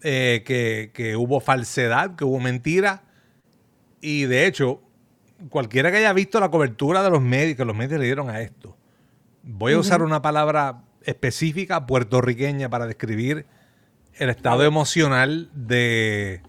eh, 0.02 0.44
que, 0.94 1.16
hubo 1.16 1.40
falsedad, 1.40 2.16
que 2.16 2.24
hubo 2.24 2.40
mentira. 2.40 3.04
Y 4.00 4.26
de 4.26 4.46
hecho, 4.46 4.82
cualquiera 5.50 5.92
que 5.92 5.98
haya 5.98 6.14
visto 6.14 6.40
la 6.40 6.50
cobertura 6.50 7.04
de 7.04 7.10
los 7.10 7.22
medios, 7.22 7.58
que 7.58 7.66
los 7.66 7.76
medios 7.76 8.00
le 8.00 8.06
dieron 8.06 8.30
a 8.30 8.42
esto, 8.42 8.78
voy 9.44 9.74
a 9.74 9.80
usar 9.80 10.02
una 10.02 10.22
palabra 10.22 10.84
específica 11.04 11.86
puertorriqueña 11.86 12.70
para 12.70 12.86
describir 12.86 13.46
el 14.16 14.30
estado 14.30 14.64
emocional 14.64 15.50
de, 15.54 16.42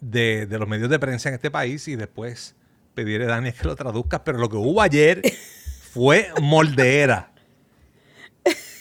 de, 0.00 0.46
los 0.58 0.68
medios 0.68 0.88
de 0.88 0.98
prensa 0.98 1.28
en 1.28 1.34
este 1.34 1.50
país 1.50 1.86
y 1.88 1.96
después 1.96 2.54
pedirle 2.94 3.26
a 3.26 3.30
Daniel 3.30 3.54
que 3.54 3.64
lo 3.64 3.76
traduzca. 3.76 4.24
Pero 4.24 4.38
lo 4.38 4.48
que 4.48 4.56
hubo 4.56 4.80
ayer 4.80 5.22
fue 5.92 6.30
moldeera. 6.40 7.32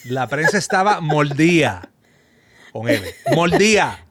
La 0.05 0.27
prensa 0.27 0.57
estaba 0.57 1.01
moldía. 1.01 1.89
Con 2.71 2.89
él. 2.89 3.01
Moldía. 3.33 4.05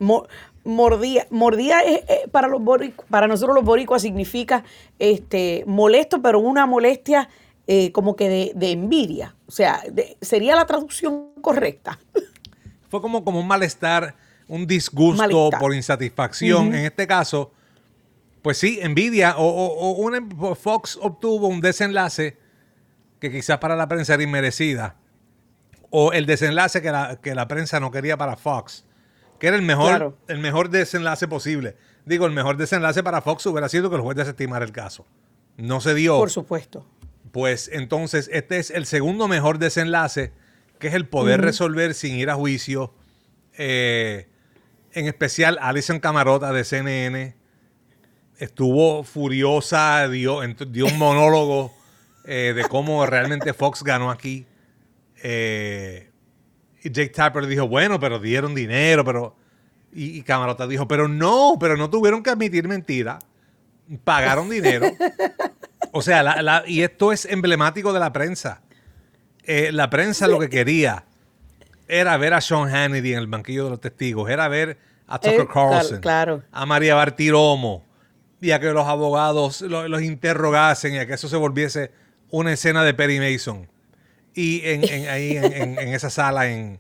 Mordía. 0.65 1.27
Mordía 1.31 1.81
es, 1.81 2.03
para, 2.31 2.49
los 2.49 2.61
para 3.09 3.29
nosotros 3.29 3.55
los 3.55 3.65
boricuas 3.65 4.03
significa 4.03 4.65
este, 4.99 5.65
molesto, 5.67 6.21
pero 6.21 6.41
una 6.41 6.67
molestia 6.67 7.29
eh, 7.67 7.93
como 7.93 8.17
que 8.17 8.53
de, 8.55 8.71
envidia. 8.73 9.35
O 9.47 9.51
sea, 9.51 9.83
sería 10.21 10.57
la 10.57 10.67
traducción 10.67 11.31
correcta. 11.41 11.99
Fue 12.91 13.01
como, 13.01 13.25
como 13.25 13.41
un 13.41 13.47
malestar, 13.47 14.17
un 14.49 14.67
disgusto 14.67 15.51
por 15.59 15.75
insatisfacción. 15.75 16.75
En 16.75 16.85
este 16.85 17.07
caso, 17.07 17.53
pues 18.43 18.59
sí, 18.59 18.79
envidia. 18.83 19.35
O, 19.39 20.55
Fox 20.55 20.99
obtuvo 21.01 21.49
un 21.49 21.61
desenlace 21.61 22.37
que 23.19 23.33
quizás 23.33 23.59
para 23.59 23.75
la 23.77 23.89
prensa 23.89 24.15
era 24.15 24.23
inmerecida. 24.23 24.97
O 25.91 26.13
el 26.13 26.27
desenlace 26.27 26.83
que 26.83 26.91
la, 26.91 27.19
que 27.23 27.35
la 27.35 27.49
prensa 27.49 27.81
no 27.81 27.91
quería 27.91 28.17
para 28.17 28.37
Fox. 28.37 28.85
Que 29.39 29.49
era 29.49 29.57
el 29.57 29.63
mejor, 29.63 30.17
el 30.29 30.39
mejor 30.39 30.71
desenlace 30.71 31.29
posible. 31.29 31.77
Digo, 32.05 32.27
el 32.27 32.33
mejor 32.33 32.57
desenlace 32.57 33.03
para 33.03 33.21
Fox 33.23 33.47
hubiera 33.47 33.69
sido 33.69 33.91
que 33.91 33.97
el 33.97 34.03
juez 34.03 34.17
desestimara 34.17 34.65
el 34.65 34.73
caso. 34.73 35.07
No 35.57 35.81
se 35.81 35.95
dio. 35.95 36.19
Por 36.19 36.31
supuesto. 36.31 36.87
Pues 37.33 37.69
entonces 37.73 38.31
este 38.33 38.59
es 38.59 38.71
el 38.71 38.87
segundo 38.87 39.27
mejor 39.27 39.59
desenlace, 39.59 40.33
que 40.79 40.89
es 40.89 40.95
el 40.95 41.09
poder 41.09 41.41
resolver 41.41 41.95
sin 41.95 42.15
ir 42.15 42.31
a 42.31 42.35
juicio. 42.35 42.95
Eh, 43.57 44.29
en 44.93 45.07
especial 45.07 45.59
Alison 45.61 45.99
Camarota 45.99 46.53
de 46.53 46.65
CNN 46.65 47.35
estuvo 48.39 49.03
furiosa, 49.05 50.09
dio, 50.09 50.41
dio 50.69 50.87
un 50.87 50.99
monólogo 50.99 51.73
eh, 52.25 52.53
de 52.55 52.65
cómo 52.65 53.05
realmente 53.07 53.53
Fox 53.53 53.83
ganó 53.83 54.11
aquí. 54.11 54.47
Eh, 55.23 56.11
y 56.85 56.91
Jake 56.91 57.11
Tapper 57.11 57.47
dijo, 57.47 57.67
bueno, 57.67 57.99
pero 57.99 58.21
dieron 58.21 58.55
dinero, 58.55 59.05
pero... 59.05 59.35
Y, 59.93 60.19
y, 60.19 60.23
Camarota 60.23 60.67
dijo, 60.67 60.89
pero 60.89 61.09
no, 61.09 61.57
pero 61.59 61.77
no 61.77 61.89
tuvieron 61.89 62.23
que 62.23 62.31
admitir 62.31 62.67
mentira. 62.69 63.19
Pagaron 64.05 64.51
dinero. 64.51 64.87
O 65.97 66.03
sea, 66.03 66.65
y 66.67 66.83
esto 66.83 67.13
es 67.13 67.25
emblemático 67.25 67.93
de 67.93 68.01
la 68.01 68.13
prensa. 68.13 68.61
Eh, 69.45 69.71
la 69.71 69.91
prensa 69.91 70.27
lo 70.27 70.41
que 70.41 70.49
quería 70.49 71.05
era 71.87 72.17
ver 72.17 72.35
a 72.35 72.41
Sean 72.41 72.69
Hannity 72.69 73.13
en 73.13 73.19
el 73.21 73.27
banquillo 73.29 73.65
de 73.65 73.71
los 73.71 73.81
testigos, 73.81 74.29
era 74.29 74.49
ver 74.49 74.77
a 75.07 75.21
Tucker 75.21 75.43
eh, 75.43 75.49
Carlson, 75.53 76.45
a 76.51 76.67
María 76.67 76.97
Bartiromo, 76.97 77.85
y 78.41 78.51
a 78.51 78.59
que 78.59 78.73
los 78.73 78.89
abogados 78.89 79.61
los, 79.61 80.03
interrogasen 80.03 80.95
y 80.95 80.99
a 80.99 81.07
que 81.07 81.15
eso 81.15 81.29
se 81.29 81.37
volviese 81.37 81.93
una 82.31 82.53
escena 82.53 82.83
de 82.83 82.93
Perry 82.95 83.21
Mason. 83.21 83.69
Y 84.35 84.63
en, 84.65 85.09
ahí 85.09 85.37
en, 85.37 85.79
esa 85.79 86.11
sala 86.11 86.49
en, 86.49 86.79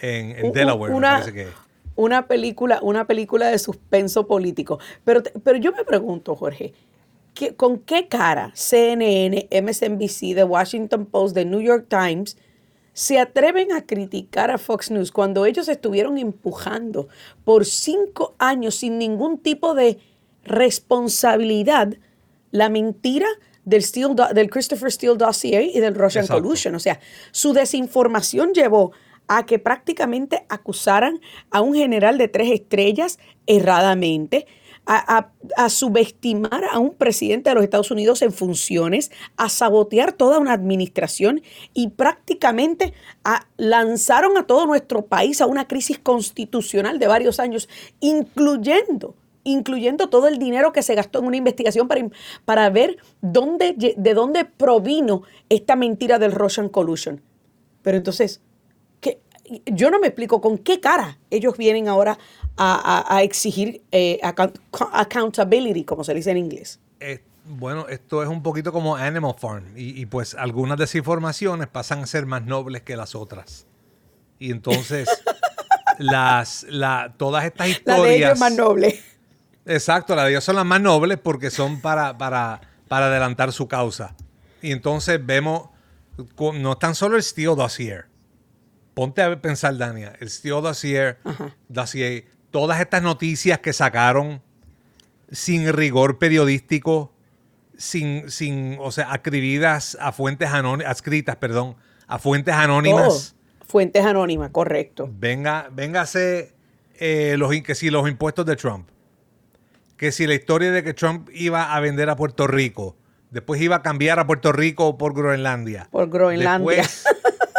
Delaware, 0.00 0.94
una, 0.94 1.10
me 1.10 1.18
parece 1.18 1.32
que 1.32 1.48
una 1.96 2.28
película, 2.28 2.78
una 2.82 3.06
película 3.06 3.48
de 3.48 3.58
suspenso 3.58 4.26
político. 4.26 4.78
Pero, 5.04 5.22
pero 5.42 5.58
yo 5.58 5.72
me 5.72 5.84
pregunto, 5.84 6.36
Jorge, 6.36 6.72
¿con 7.56 7.78
qué 7.80 8.06
cara 8.06 8.52
CNN, 8.54 9.48
MSNBC, 9.50 10.34
The 10.34 10.44
Washington 10.44 11.06
Post, 11.06 11.34
The 11.34 11.44
New 11.44 11.60
York 11.60 11.86
Times 11.88 12.36
se 12.98 13.20
atreven 13.20 13.70
a 13.70 13.86
criticar 13.86 14.50
a 14.50 14.58
Fox 14.58 14.90
News 14.90 15.12
cuando 15.12 15.46
ellos 15.46 15.68
estuvieron 15.68 16.18
empujando 16.18 17.06
por 17.44 17.64
cinco 17.64 18.34
años 18.38 18.74
sin 18.74 18.98
ningún 18.98 19.38
tipo 19.38 19.74
de 19.74 19.98
responsabilidad 20.44 21.94
la 22.50 22.68
mentira 22.68 23.28
del, 23.68 23.84
del 24.34 24.50
Christopher 24.50 24.90
Steele 24.90 25.16
dossier 25.16 25.62
y 25.62 25.80
del 25.80 25.94
Russian 25.94 26.26
Collusion? 26.26 26.74
O 26.74 26.80
sea, 26.80 26.98
su 27.30 27.52
desinformación 27.52 28.52
llevó 28.52 28.92
a 29.28 29.44
que 29.46 29.58
prácticamente 29.58 30.44
acusaran 30.48 31.20
a 31.50 31.60
un 31.60 31.74
general 31.74 32.18
de 32.18 32.28
tres 32.28 32.50
estrellas 32.50 33.18
erradamente, 33.46 34.46
a, 34.86 35.68
subestimar 35.68 36.64
a 36.72 36.78
un 36.78 36.94
presidente 36.94 37.50
de 37.50 37.54
los 37.54 37.62
Estados 37.64 37.90
Unidos 37.90 38.22
en 38.22 38.32
funciones, 38.32 39.10
a 39.36 39.50
sabotear 39.50 40.14
toda 40.14 40.38
una 40.38 40.54
administración 40.54 41.42
y 41.74 41.88
prácticamente 41.88 42.94
lanzaron 43.58 44.38
a 44.38 44.46
todo 44.46 44.66
nuestro 44.66 45.04
país 45.04 45.42
a 45.42 45.46
una 45.46 45.68
crisis 45.68 45.98
constitucional 45.98 46.98
de 46.98 47.06
varios 47.06 47.38
años, 47.38 47.68
incluyendo 48.00 49.14
incluyendo 49.50 50.08
todo 50.08 50.28
el 50.28 50.38
dinero 50.38 50.72
que 50.72 50.82
se 50.82 50.94
gastó 50.94 51.20
en 51.20 51.26
una 51.26 51.36
investigación 51.36 51.88
para, 51.88 52.06
para 52.44 52.70
ver 52.70 52.98
dónde, 53.20 53.74
de 53.76 54.14
dónde 54.14 54.44
provino 54.44 55.22
esta 55.48 55.76
mentira 55.76 56.18
del 56.18 56.32
Russian 56.32 56.68
Collusion. 56.68 57.20
Pero 57.82 57.96
entonces, 57.96 58.40
yo 59.66 59.90
no 59.90 59.98
me 59.98 60.08
explico 60.08 60.40
con 60.40 60.58
qué 60.58 60.80
cara 60.80 61.18
ellos 61.30 61.56
vienen 61.56 61.88
ahora 61.88 62.18
a, 62.56 63.22
exigir 63.22 63.82
eh, 63.92 64.18
accountability, 64.22 65.84
como 65.84 66.04
se 66.04 66.12
dice 66.12 66.30
en 66.32 66.38
inglés. 66.38 66.80
Eh, 67.00 67.20
bueno, 67.44 67.86
esto 67.88 68.22
es 68.22 68.28
un 68.28 68.42
poquito 68.42 68.72
como 68.72 68.96
Animal 68.96 69.34
Farm 69.38 69.64
y, 69.76 70.04
pues 70.06 70.34
algunas 70.34 70.76
desinformaciones 70.78 71.68
pasan 71.68 72.00
a 72.00 72.06
ser 72.06 72.26
más 72.26 72.44
nobles 72.44 72.82
que 72.82 72.96
las 72.96 73.14
otras. 73.14 73.66
Y 74.38 74.50
entonces 74.50 75.08
las, 75.98 76.66
la, 76.68 77.14
todas 77.16 77.44
estas 77.44 77.68
historias... 77.68 77.98
La 77.98 78.04
de 78.04 78.16
ellos 78.16 78.32
es 78.32 78.40
más 78.40 78.52
noble. 78.52 79.00
Exacto, 79.68 80.16
las 80.16 80.24
de 80.24 80.30
ellos 80.30 80.44
son 80.44 80.56
las 80.56 80.64
más 80.64 80.80
nobles 80.80 81.18
porque 81.18 81.50
son 81.50 81.80
para, 81.82 82.16
para, 82.16 82.62
para 82.88 83.06
adelantar 83.06 83.52
su 83.52 83.68
causa. 83.68 84.16
Y 84.62 84.72
entonces 84.72 85.24
vemos, 85.24 85.68
no 86.54 86.78
tan 86.78 86.94
solo 86.94 87.16
el 87.16 87.22
Steel 87.22 87.54
Dossier, 87.54 88.06
ponte 88.94 89.20
a 89.20 89.40
pensar, 89.40 89.76
Dania, 89.76 90.14
el 90.20 90.30
Steel 90.30 90.62
Dossier, 90.62 91.18
dossier, 91.68 92.26
todas 92.50 92.80
estas 92.80 93.02
noticias 93.02 93.58
que 93.58 93.74
sacaron 93.74 94.42
sin 95.30 95.70
rigor 95.72 96.18
periodístico, 96.18 97.12
sin, 97.76 98.30
sin 98.30 98.78
o 98.80 98.90
sea, 98.90 99.12
acribidas 99.12 99.98
a 100.00 100.12
fuentes 100.12 100.48
anónimas, 100.48 100.90
adscritas, 100.90 101.36
perdón, 101.36 101.76
a 102.06 102.18
fuentes 102.18 102.54
anónimas. 102.54 103.36
Fuentes 103.66 104.02
anónimas, 104.02 104.50
correcto. 104.50 105.10
Venga, 105.12 105.68
véngase 105.70 106.54
eh, 106.98 107.36
los, 107.36 107.52
que 107.62 107.74
si 107.74 107.90
los 107.90 108.08
impuestos 108.08 108.46
de 108.46 108.56
Trump, 108.56 108.88
que 109.98 110.12
si 110.12 110.26
la 110.26 110.34
historia 110.34 110.70
de 110.70 110.82
que 110.82 110.94
Trump 110.94 111.28
iba 111.34 111.74
a 111.74 111.80
vender 111.80 112.08
a 112.08 112.16
Puerto 112.16 112.46
Rico, 112.46 112.96
después 113.30 113.60
iba 113.60 113.76
a 113.76 113.82
cambiar 113.82 114.18
a 114.18 114.26
Puerto 114.26 114.52
Rico 114.52 114.96
por 114.96 115.12
Groenlandia. 115.12 115.88
Por 115.90 116.08
Groenlandia. 116.08 116.84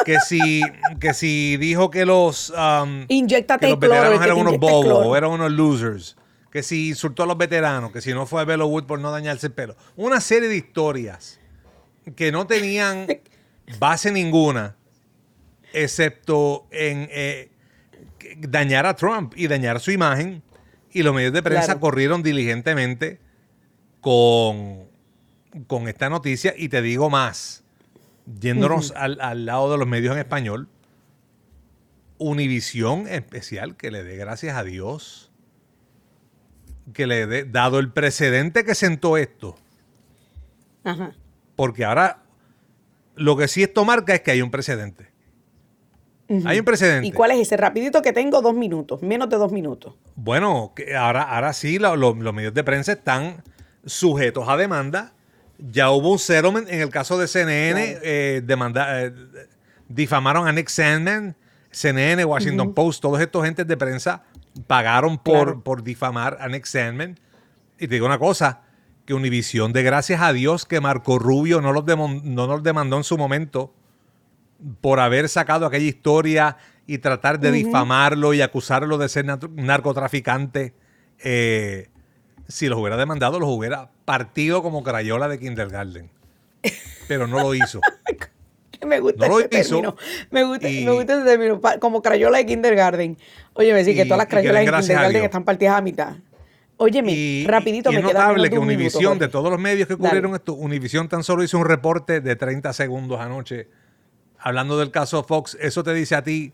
que 0.06 0.19
si, 0.21 0.62
que 0.99 1.13
si 1.13 1.58
dijo 1.58 1.91
que 1.91 2.06
los, 2.06 2.49
um, 2.52 3.06
que 3.06 3.67
los 3.67 3.80
veteranos 3.80 4.23
eran 4.23 4.38
unos 4.38 4.58
bobos, 4.58 5.15
eran 5.17 5.32
unos 5.32 5.52
losers, 5.52 6.17
que 6.49 6.63
si 6.63 6.89
insultó 6.89 7.23
a 7.23 7.25
los 7.28 7.38
veteranos, 7.38 7.91
que 7.91 8.02
si 8.02 8.13
no 8.13 8.25
fue 8.25 8.41
a 8.41 8.45
Belo 8.45 8.67
Wood 8.67 8.86
por 8.86 8.99
no 8.99 9.12
dañarse 9.12 9.47
el 9.47 9.54
pelo. 9.54 9.75
Una 9.97 10.21
serie 10.21 10.49
de 10.49 10.56
historias 10.56 11.39
que 12.15 12.32
no 12.32 12.47
tenían 12.47 13.06
base 13.80 14.12
ninguna, 14.12 14.78
excepto 15.73 16.67
en 16.71 17.08
eh, 17.12 17.52
dañar 18.39 18.86
a 18.86 18.95
Trump 18.95 19.34
y 19.36 19.47
dañar 19.47 19.80
su 19.80 19.91
imagen. 19.91 20.41
Y 20.91 21.04
los 21.04 21.13
medios 21.13 21.34
de 21.34 21.43
prensa 21.43 21.80
corrieron 21.80 22.23
diligentemente 22.23 23.19
con, 24.02 24.88
con 25.67 25.88
esta 25.88 26.10
noticia. 26.10 26.54
Y 26.58 26.69
te 26.69 26.82
digo 26.82 27.10
más 27.10 27.63
yéndonos 28.39 28.93
al, 28.95 29.19
al, 29.21 29.45
lado 29.45 29.71
de 29.71 29.78
los 29.78 29.88
medios 29.88 30.13
en 30.13 30.19
español, 30.19 30.67
Univisión 32.17 33.08
especial, 33.08 33.78
que 33.78 33.91
le 33.91 34.04
dé 34.04 34.17
gracias 34.17 34.58
a 34.58 34.63
Dios, 34.63 35.32
que 36.93 37.08
le 37.08 37.25
dé, 37.28 37.45
dado 37.45 37.80
el 37.80 37.91
precedente 37.91 38.65
que 38.65 38.75
sentó 38.75 39.15
esto. 39.15 39.56
Ajá. 40.84 41.13
Porque 41.56 41.86
ahora 41.86 42.21
lo 43.15 43.38
que 43.38 43.47
sí 43.47 43.63
esto 43.63 43.86
marca 43.86 44.13
es 44.13 44.21
que 44.21 44.32
hay 44.32 44.41
un 44.41 44.52
precedente. 44.52 45.09
Hay 46.46 46.60
un 46.60 46.65
precedente. 46.65 47.08
¿Y 47.08 47.12
cuál 47.12 47.32
es 47.32 47.39
ese? 47.39 47.58
Rapidito 47.58 48.02
que 48.02 48.13
tengo 48.13 48.42
dos 48.42 48.54
minutos, 48.54 49.02
menos 49.02 49.30
de 49.30 49.38
dos 49.38 49.52
minutos. 49.52 49.96
Bueno, 50.15 50.74
ahora, 50.98 51.24
ahora 51.24 51.54
sí 51.54 51.80
los 51.80 52.15
medios 52.34 52.54
de 52.54 52.63
prensa 52.63 52.92
están 52.92 53.44
sujetos 53.86 54.48
a 54.48 54.56
demanda. 54.56 55.13
Ya 55.58 55.89
hubo 55.92 56.12
un 56.12 56.20
settlement 56.20 56.70
en 56.70 56.82
el 56.82 56.89
caso 56.89 57.18
de 57.18 57.28
CNN, 57.28 57.98
eh, 58.02 58.42
demanda, 58.46 59.04
eh, 59.04 59.13
difamaron 59.89 60.48
a 60.48 60.52
Nick 60.54 60.70
Sandman, 60.70 61.36
CNN, 61.72 62.24
Washington 62.24 62.74
Post, 62.74 63.02
todos 63.02 63.20
estos 63.20 63.44
gentes 63.44 63.68
de 63.68 63.76
prensa 63.76 64.24
pagaron 64.68 65.18
por, 65.18 65.63
por 65.63 65.84
difamar 65.84 66.38
a 66.39 66.48
Nick 66.48 66.65
Sandman. 66.65 67.20
Y 67.78 67.88
te 67.88 67.96
digo 67.96 68.06
una 68.06 68.20
cosa, 68.20 68.62
que 69.06 69.15
Univision, 69.15 69.74
de 69.74 69.82
gracias 69.82 70.22
a 70.22 70.32
Dios 70.32 70.65
que 70.65 70.80
Marco 70.80 71.18
Rubio 71.18 71.62
no 71.62 71.74
los, 71.74 71.84
no 72.24 72.46
los 72.46 72.62
demandó 72.62 72.98
en 72.98 73.04
su 73.04 73.18
momento 73.18 73.74
por 74.82 75.00
haber 75.00 75.30
sacado 75.30 75.65
aquella 75.65 75.86
historia 75.86 76.58
y 76.86 76.98
tratar 76.98 77.39
de 77.39 77.52
difamarlo 77.52 78.34
y 78.34 78.41
acusarlo 78.41 78.98
de 78.98 79.10
ser 79.10 79.26
narcotraficante. 79.26 80.74
Eh, 81.24 81.88
si 82.48 82.67
los 82.67 82.80
hubiera 82.80 82.98
demandado, 82.98 83.39
los 83.39 83.50
hubiera 83.50 83.91
partido 84.06 84.63
como 84.63 84.84
crayola 84.84 85.28
de 85.28 85.39
kindergarten. 85.39 86.10
Pero 87.08 87.28
no 87.28 87.39
lo 87.41 87.54
hizo. 87.54 87.80
me 88.88 89.00
gusta 89.00 89.28
no 89.28 89.39
ese 89.39 89.50
término. 89.50 89.95
Me 90.32 90.43
gusta, 90.43 90.67
me 90.67 90.91
gusta 90.91 91.13
ese 91.13 91.26
término, 91.26 91.62
como 91.80 92.02
crayola 92.02 92.39
de 92.39 92.45
kindergarten. 92.45 93.17
Oye, 93.54 93.72
me 93.72 93.84
decís 93.84 93.95
que 93.95 94.06
todas 94.06 94.19
las 94.19 94.28
crayolas 94.28 94.65
de 94.65 94.82
kindergarten 94.82 95.24
están 95.24 95.43
partidas 95.43 95.78
a 95.78 95.82
mitad. 95.82 96.15
Óyeme, 96.78 97.43
rapidito 97.45 97.91
y 97.91 97.95
me 97.95 98.00
es 98.00 98.06
notable 98.06 98.50
que 98.50 98.58
Univisión, 98.58 99.19
de 99.19 99.28
todos 99.28 99.52
los 99.52 99.60
medios 99.60 99.86
que 99.86 99.98
cubrieron 99.98 100.34
esto, 100.34 100.54
Univisión 100.54 101.10
tan 101.10 101.24
solo 101.24 101.43
hizo 101.43 101.58
un 101.58 101.65
reporte 101.65 102.22
de 102.22 102.38
30 102.38 102.72
segundos 102.72 103.19
anoche 103.19 103.67
hablando 104.39 104.78
del 104.78 104.91
caso 104.91 105.23
Fox, 105.23 105.58
eso 105.60 105.84
te 105.84 105.93
dice 105.93 106.15
a 106.15 106.23
ti 106.23 106.54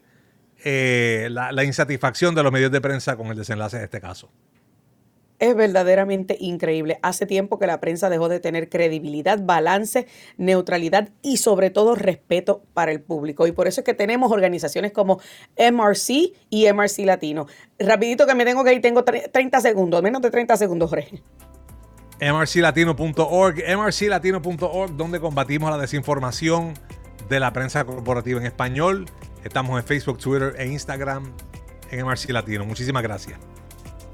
eh, 0.63 1.27
la, 1.29 1.63
insatisfacción 1.63 2.33
de 2.33 2.43
los 2.43 2.51
medios 2.51 2.71
de 2.71 2.81
prensa 2.81 3.15
con 3.15 3.27
el 3.27 3.37
desenlace 3.37 3.77
de 3.77 3.83
este 3.83 4.01
caso. 4.01 4.31
Es 5.37 5.53
verdaderamente 5.53 6.37
increíble. 6.39 6.97
Hace 7.01 7.25
tiempo 7.25 7.59
que 7.59 7.67
la 7.67 7.81
prensa 7.81 8.09
dejó 8.09 8.29
de 8.29 8.39
tener 8.39 8.69
credibilidad, 8.69 9.37
balance, 9.43 10.07
neutralidad 10.37 11.09
y 11.21 11.37
sobre 11.37 11.69
todo 11.69 11.93
respeto 11.93 12.63
para 12.73 12.93
el 12.93 13.01
público. 13.01 13.45
Y 13.45 13.51
por 13.51 13.67
eso 13.67 13.81
es 13.81 13.85
que 13.85 13.93
tenemos 13.93 14.31
organizaciones 14.31 14.93
como 14.93 15.19
MRC 15.57 16.31
y 16.49 16.71
MRC 16.71 16.99
Latino. 16.99 17.47
Rapidito 17.77 18.25
que 18.25 18.33
me 18.33 18.45
tengo 18.45 18.63
que 18.63 18.73
ir, 18.73 18.81
tengo 18.81 19.03
30 19.03 19.59
segundos, 19.59 20.01
menos 20.01 20.21
de 20.21 20.31
30 20.31 20.55
segundos, 20.55 20.89
Jorge. 20.89 21.21
MRClatino.org, 22.21 23.55
mrclatino.org, 23.77 24.95
donde 24.95 25.19
combatimos 25.19 25.69
la 25.69 25.77
desinformación 25.77 26.73
de 27.29 27.39
la 27.39 27.53
prensa 27.53 27.83
corporativa 27.85 28.39
en 28.39 28.45
español. 28.45 29.05
Estamos 29.43 29.79
en 29.79 29.85
Facebook, 29.85 30.17
Twitter 30.17 30.55
e 30.57 30.67
Instagram 30.67 31.31
en 31.91 32.05
MRC 32.05 32.29
Latino. 32.29 32.65
Muchísimas 32.65 33.03
gracias. 33.03 33.39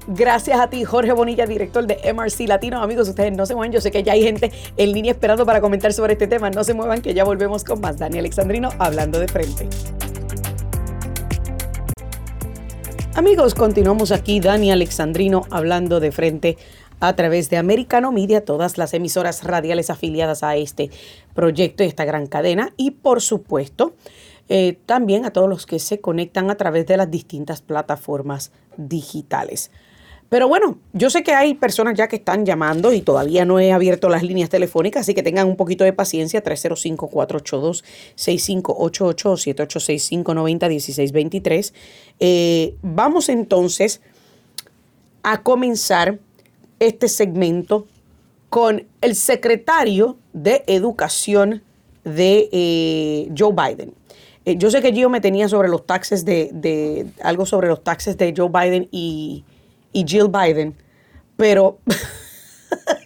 Gracias 0.08 0.58
a 0.58 0.68
ti, 0.68 0.84
Jorge 0.84 1.12
Bonilla, 1.12 1.46
director 1.46 1.86
de 1.86 2.12
MRC 2.12 2.48
Latino. 2.48 2.82
Amigos, 2.82 3.08
ustedes 3.08 3.36
no 3.36 3.46
se 3.46 3.54
muevan. 3.54 3.72
Yo 3.72 3.80
sé 3.80 3.92
que 3.92 4.02
ya 4.02 4.14
hay 4.14 4.22
gente 4.22 4.50
en 4.76 4.92
línea 4.92 5.12
esperando 5.12 5.46
para 5.46 5.60
comentar 5.60 5.92
sobre 5.92 6.14
este 6.14 6.26
tema. 6.26 6.50
No 6.50 6.64
se 6.64 6.74
muevan, 6.74 7.02
que 7.02 7.14
ya 7.14 7.24
volvemos 7.24 7.62
con 7.62 7.80
más. 7.80 7.98
Dani 7.98 8.18
Alexandrino 8.18 8.70
hablando 8.78 9.20
de 9.20 9.28
frente. 9.28 9.68
Amigos, 13.14 13.54
continuamos 13.54 14.10
aquí. 14.10 14.40
Dani 14.40 14.72
Alexandrino 14.72 15.46
hablando 15.50 16.00
de 16.00 16.10
frente 16.10 16.58
a 17.02 17.14
través 17.16 17.50
de 17.50 17.56
Americano 17.56 18.12
Media, 18.12 18.44
todas 18.44 18.78
las 18.78 18.94
emisoras 18.94 19.42
radiales 19.42 19.90
afiliadas 19.90 20.44
a 20.44 20.54
este 20.54 20.92
proyecto 21.34 21.82
y 21.82 21.88
esta 21.88 22.04
gran 22.04 22.28
cadena. 22.28 22.72
Y 22.76 22.92
por 22.92 23.20
supuesto, 23.20 23.96
eh, 24.48 24.78
también 24.86 25.24
a 25.24 25.32
todos 25.32 25.48
los 25.48 25.66
que 25.66 25.80
se 25.80 26.00
conectan 26.00 26.48
a 26.48 26.54
través 26.54 26.86
de 26.86 26.96
las 26.96 27.10
distintas 27.10 27.60
plataformas 27.60 28.52
digitales. 28.76 29.72
Pero 30.28 30.46
bueno, 30.46 30.78
yo 30.92 31.10
sé 31.10 31.24
que 31.24 31.32
hay 31.32 31.54
personas 31.54 31.98
ya 31.98 32.06
que 32.06 32.14
están 32.14 32.46
llamando 32.46 32.92
y 32.92 33.00
todavía 33.00 33.44
no 33.44 33.58
he 33.58 33.72
abierto 33.72 34.08
las 34.08 34.22
líneas 34.22 34.48
telefónicas, 34.48 35.00
así 35.00 35.12
que 35.12 35.24
tengan 35.24 35.48
un 35.48 35.56
poquito 35.56 35.82
de 35.82 35.92
paciencia. 35.92 36.44
305-482-6588 36.44 39.26
o 39.26 39.34
7865-901623. 39.34 41.72
Eh, 42.20 42.76
vamos 42.80 43.28
entonces 43.28 44.00
a 45.24 45.42
comenzar 45.42 46.20
este 46.78 47.08
segmento 47.08 47.86
con 48.48 48.86
el 49.00 49.14
secretario 49.14 50.16
de 50.32 50.62
Educación 50.66 51.62
de 52.04 52.48
eh, 52.52 53.32
Joe 53.36 53.52
Biden. 53.52 53.94
Eh, 54.44 54.56
yo 54.56 54.70
sé 54.70 54.82
que 54.82 54.92
Gio 54.92 55.08
me 55.08 55.20
tenía 55.20 55.48
sobre 55.48 55.68
los 55.68 55.86
taxes 55.86 56.24
de, 56.24 57.06
algo 57.22 57.46
sobre 57.46 57.68
los 57.68 57.82
taxes 57.82 58.16
de 58.16 58.34
Joe 58.36 58.48
Biden 58.48 58.88
y, 58.90 59.44
y 59.92 60.04
Jill 60.06 60.28
Biden, 60.28 60.74
pero 61.36 61.78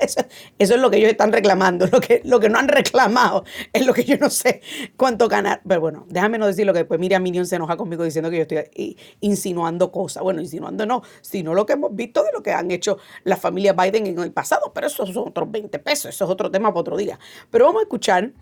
Eso, 0.06 0.74
es 0.74 0.80
lo 0.80 0.90
que 0.90 0.98
ellos 0.98 1.10
están 1.10 1.32
reclamando. 1.32 1.86
Lo 2.24 2.40
que, 2.40 2.48
no 2.48 2.58
han 2.58 2.68
reclamado 2.68 3.44
es 3.72 3.86
lo 3.86 3.92
que 3.92 4.04
yo 4.04 4.16
no 4.18 4.30
sé 4.30 4.60
cuánto 4.96 5.28
ganar. 5.28 5.60
Pero 5.66 5.80
bueno, 5.80 6.06
déjame 6.08 6.38
no 6.38 6.46
decir 6.46 6.66
lo 6.66 6.72
que 6.72 6.80
después 6.80 6.98
Miriam 7.00 7.22
Minion 7.22 7.46
se 7.46 7.56
enoja 7.56 7.76
conmigo 7.76 8.04
diciendo 8.04 8.30
que 8.30 8.36
yo 8.36 8.42
estoy 8.42 8.96
insinuando 9.20 9.90
cosas. 9.90 10.22
Bueno, 10.22 10.40
insinuando 10.40 10.86
no, 10.86 11.02
sino 11.20 11.54
lo 11.54 11.66
que 11.66 11.74
hemos 11.74 11.94
visto 11.94 12.22
de 12.22 12.32
lo 12.32 12.42
que 12.42 12.52
han 12.52 12.70
hecho 12.70 12.98
la 13.24 13.36
familia 13.36 13.72
Biden 13.72 14.06
en 14.06 14.18
el 14.18 14.32
pasado. 14.32 14.72
Pero 14.74 14.86
eso 14.86 15.06
son 15.06 15.28
otros 15.28 15.50
20 15.50 15.78
pesos. 15.78 16.14
Eso 16.14 16.24
es 16.24 16.30
otro 16.30 16.50
tema 16.50 16.70
para 16.70 16.80
otro 16.80 16.96
día. 16.96 17.18
Pero 17.50 17.66
vamos 17.66 17.80
a 17.80 17.82
escuchar 17.84 18.32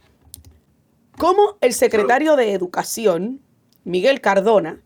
cómo 1.18 1.56
el 1.60 1.72
secretario 1.72 2.36
de 2.36 2.52
Educación, 2.52 3.40
Miguel 3.84 4.20
Cardona, 4.20 4.82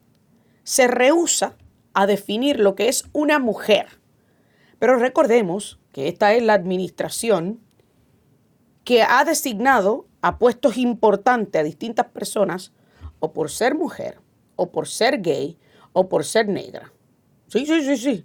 se 0.62 0.87
rehúsa 0.87 1.57
a 1.95 2.07
definir 2.07 2.61
lo 2.61 2.75
que 2.75 2.88
es 2.88 3.05
una 3.12 3.38
mujer. 3.38 3.87
Pero 4.79 4.97
recordemos 4.97 5.81
esta 6.07 6.35
es 6.35 6.43
la 6.43 6.55
administración 6.55 7.61
que 8.85 9.03
ha 9.03 9.25
designado 9.25 10.07
a 10.23 10.39
puestos 10.39 10.77
importantes 10.77 11.61
a 11.61 11.65
distintas 11.65 12.07
personas 12.07 12.73
o 13.21 13.33
por 13.33 13.51
ser 13.51 13.75
mujer, 13.75 14.19
o 14.57 14.71
por 14.71 14.87
ser 14.87 15.21
gay, 15.21 15.59
o 15.93 16.09
por 16.09 16.25
ser 16.25 16.49
negra. 16.49 16.93
Sí, 17.49 17.67
sí, 17.67 17.83
sí, 17.83 17.97
sí. 17.97 18.25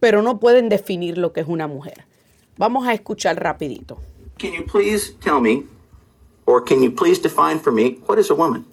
Pero 0.00 0.22
no 0.22 0.40
pueden 0.40 0.68
definir 0.68 1.18
lo 1.18 1.32
que 1.32 1.40
es 1.40 1.48
una 1.48 1.66
mujer. 1.66 2.04
Vamos 2.56 2.86
a 2.86 2.92
escuchar 2.92 3.40
rapidito. 3.40 3.98
Can 4.38 4.52
you 4.52 4.64
please 4.64 5.12
tell 5.20 5.40
me, 5.40 5.64
or 6.46 6.64
can 6.64 6.82
you 6.82 6.90
please 6.90 7.20
define 7.20 7.58
for 7.58 7.72
me, 7.72 7.98
what 8.06 8.18
is 8.18 8.30
a 8.30 8.34
woman? 8.34 8.64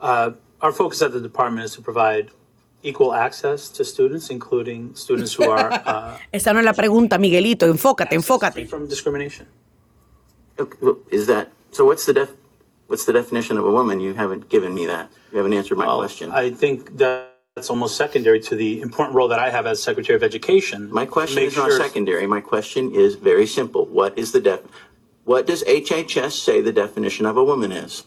Uh, 0.00 0.32
our 0.60 0.72
focus 0.72 1.02
at 1.02 1.12
the 1.12 1.20
department 1.20 1.64
is 1.66 1.74
to 1.74 1.82
provide 1.82 2.30
equal 2.82 3.14
access 3.14 3.68
to 3.68 3.84
students, 3.84 4.30
including 4.30 4.94
students 4.94 5.34
who 5.34 5.50
are. 5.50 5.70
Uh, 5.90 6.16
Esa 6.32 6.52
no 6.52 6.60
es 6.60 6.64
la 6.64 6.72
pregunta, 6.72 7.18
Miguelito. 7.18 7.66
Enfócate, 7.66 8.14
enfócate. 8.14 8.66
From 8.68 8.86
discrimination. 8.86 9.46
Is 11.10 11.26
that 11.26 11.50
so? 11.70 11.84
What's 11.84 12.06
the 12.06 12.12
def, 12.12 12.30
What's 12.86 13.04
the 13.04 13.12
definition 13.12 13.56
of 13.56 13.64
a 13.64 13.70
woman? 13.70 14.00
You 14.00 14.14
haven't 14.14 14.48
given 14.48 14.74
me 14.74 14.84
that. 14.86 15.10
You 15.30 15.38
haven't 15.38 15.52
answered 15.52 15.78
my 15.78 15.86
well, 15.86 15.98
question. 15.98 16.32
I 16.32 16.50
think 16.50 16.96
that 16.98 17.30
that's 17.54 17.70
almost 17.70 17.96
secondary 17.96 18.40
to 18.40 18.56
the 18.56 18.80
important 18.80 19.14
role 19.14 19.28
that 19.28 19.38
I 19.38 19.50
have 19.50 19.66
as 19.66 19.82
Secretary 19.82 20.16
of 20.16 20.22
Education. 20.22 20.90
My 20.92 21.06
question 21.06 21.42
is 21.42 21.52
sure 21.52 21.68
not 21.68 21.80
secondary. 21.80 22.26
My 22.26 22.40
question 22.40 22.92
is 22.94 23.14
very 23.14 23.46
simple. 23.46 23.86
What 23.86 24.18
is 24.18 24.32
the 24.32 24.40
def? 24.40 24.60
What 25.24 25.46
does 25.46 25.62
HHS 25.64 26.32
say 26.32 26.60
the 26.60 26.72
definition 26.72 27.26
of 27.26 27.36
a 27.36 27.44
woman 27.44 27.70
is? 27.70 28.04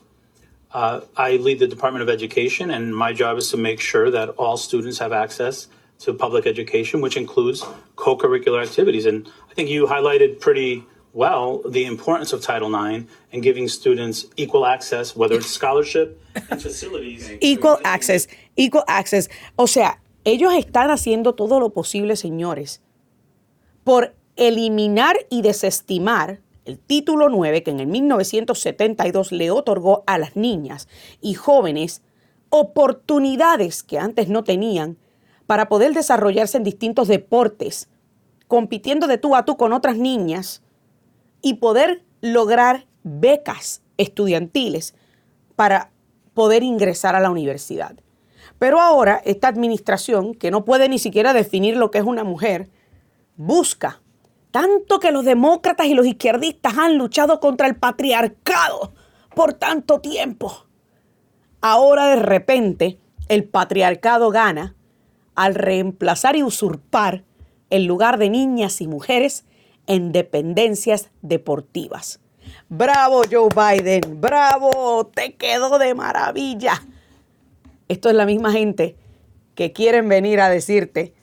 Uh, 0.73 1.01
I 1.15 1.37
lead 1.37 1.59
the 1.59 1.67
Department 1.67 2.01
of 2.01 2.09
Education, 2.09 2.71
and 2.71 2.95
my 2.95 3.13
job 3.13 3.37
is 3.37 3.51
to 3.51 3.57
make 3.57 3.79
sure 3.79 4.09
that 4.09 4.29
all 4.29 4.57
students 4.57 4.97
have 4.97 5.11
access 5.13 5.67
to 5.99 6.13
public 6.13 6.47
education, 6.47 6.99
which 6.99 7.15
includes 7.15 7.63
co 7.95 8.17
curricular 8.17 8.61
activities. 8.61 9.05
And 9.05 9.29
I 9.49 9.53
think 9.53 9.69
you 9.69 9.85
highlighted 9.85 10.39
pretty 10.39 10.83
well 11.13 11.61
the 11.69 11.85
importance 11.85 12.33
of 12.33 12.41
Title 12.41 12.73
IX 12.73 13.05
and 13.31 13.43
giving 13.43 13.67
students 13.67 14.25
equal 14.35 14.65
access, 14.65 15.15
whether 15.15 15.35
it's 15.35 15.47
scholarship 15.47 16.19
and 16.49 16.59
facilities. 16.59 17.29
Equal 17.41 17.79
access, 17.83 18.27
equal 18.57 18.83
access. 18.87 19.29
O 19.55 19.67
sea, 19.67 19.99
ellos 20.25 20.53
están 20.53 20.89
haciendo 20.89 21.35
todo 21.35 21.59
lo 21.59 21.69
posible, 21.69 22.15
señores, 22.15 22.81
por 23.83 24.15
eliminar 24.35 25.17
y 25.29 25.43
desestimar 25.43 26.39
el 26.65 26.79
título 26.79 27.29
9 27.29 27.63
que 27.63 27.71
en 27.71 27.79
el 27.79 27.87
1972 27.87 29.31
le 29.31 29.51
otorgó 29.51 30.03
a 30.07 30.17
las 30.17 30.35
niñas 30.35 30.87
y 31.21 31.33
jóvenes 31.33 32.01
oportunidades 32.49 33.83
que 33.83 33.97
antes 33.97 34.29
no 34.29 34.43
tenían 34.43 34.97
para 35.47 35.67
poder 35.67 35.93
desarrollarse 35.93 36.57
en 36.57 36.63
distintos 36.63 37.07
deportes, 37.07 37.89
compitiendo 38.47 39.07
de 39.07 39.17
tú 39.17 39.35
a 39.35 39.43
tú 39.43 39.57
con 39.57 39.73
otras 39.73 39.97
niñas 39.97 40.61
y 41.41 41.55
poder 41.55 42.03
lograr 42.21 42.85
becas 43.03 43.81
estudiantiles 43.97 44.95
para 45.55 45.91
poder 46.33 46.63
ingresar 46.63 47.15
a 47.15 47.19
la 47.19 47.31
universidad. 47.31 47.95
Pero 48.59 48.79
ahora 48.79 49.21
esta 49.25 49.47
administración, 49.47 50.35
que 50.35 50.51
no 50.51 50.63
puede 50.63 50.87
ni 50.89 50.99
siquiera 50.99 51.33
definir 51.33 51.75
lo 51.75 51.91
que 51.91 51.97
es 51.97 52.05
una 52.05 52.23
mujer, 52.23 52.69
busca 53.35 54.02
tanto 54.53 54.99
que 54.99 55.11
los 55.11 55.25
demócratas 55.25 55.87
y 55.87 55.95
los 55.95 56.05
izquierdistas 56.05 56.77
han 56.77 56.95
luchado 56.95 57.39
contra 57.39 57.65
el 57.65 57.75
patriarcado 57.75 58.93
por 59.33 59.53
tanto 59.53 59.99
tiempo. 59.99 60.67
Ahora 61.59 62.05
de 62.05 62.17
repente 62.17 62.99
el 63.29 63.45
patriarcado 63.45 64.29
gana 64.29 64.75
al 65.33 65.55
reemplazar 65.55 66.35
y 66.35 66.43
usurpar 66.43 67.23
el 67.71 67.85
lugar 67.85 68.19
de 68.19 68.29
niñas 68.29 68.79
y 68.79 68.87
mujeres 68.87 69.43
en 69.87 70.11
dependencias 70.11 71.09
deportivas. 71.23 72.19
Bravo 72.69 73.23
Joe 73.31 73.49
Biden, 73.49 74.21
bravo, 74.21 75.07
te 75.07 75.33
quedó 75.33 75.79
de 75.79 75.95
maravilla. 75.95 76.79
Esto 77.87 78.07
es 78.07 78.15
la 78.15 78.27
misma 78.27 78.51
gente 78.51 78.97
que 79.55 79.73
quieren 79.73 80.07
venir 80.07 80.41
a 80.41 80.49
decirte 80.49 81.15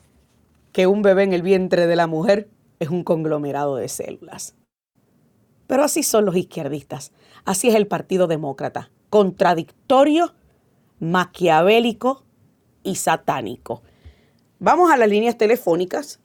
que 0.73 0.85
un 0.85 1.01
bebé 1.01 1.23
en 1.23 1.31
el 1.31 1.43
vientre 1.43 1.87
de 1.87 1.95
la 1.95 2.07
mujer 2.07 2.49
es 2.81 2.89
un 2.89 3.03
conglomerado 3.03 3.75
de 3.75 3.87
células. 3.87 4.55
Pero 5.67 5.83
así 5.83 6.03
son 6.03 6.25
los 6.25 6.35
izquierdistas, 6.35 7.11
así 7.45 7.69
es 7.69 7.75
el 7.75 7.85
Partido 7.85 8.25
Demócrata, 8.25 8.89
contradictorio, 9.11 10.33
maquiavélico 10.99 12.23
y 12.83 12.95
satánico. 12.95 13.83
Vamos 14.57 14.91
a 14.91 14.97
las 14.97 15.07
líneas 15.07 15.37
telefónicas 15.37 16.19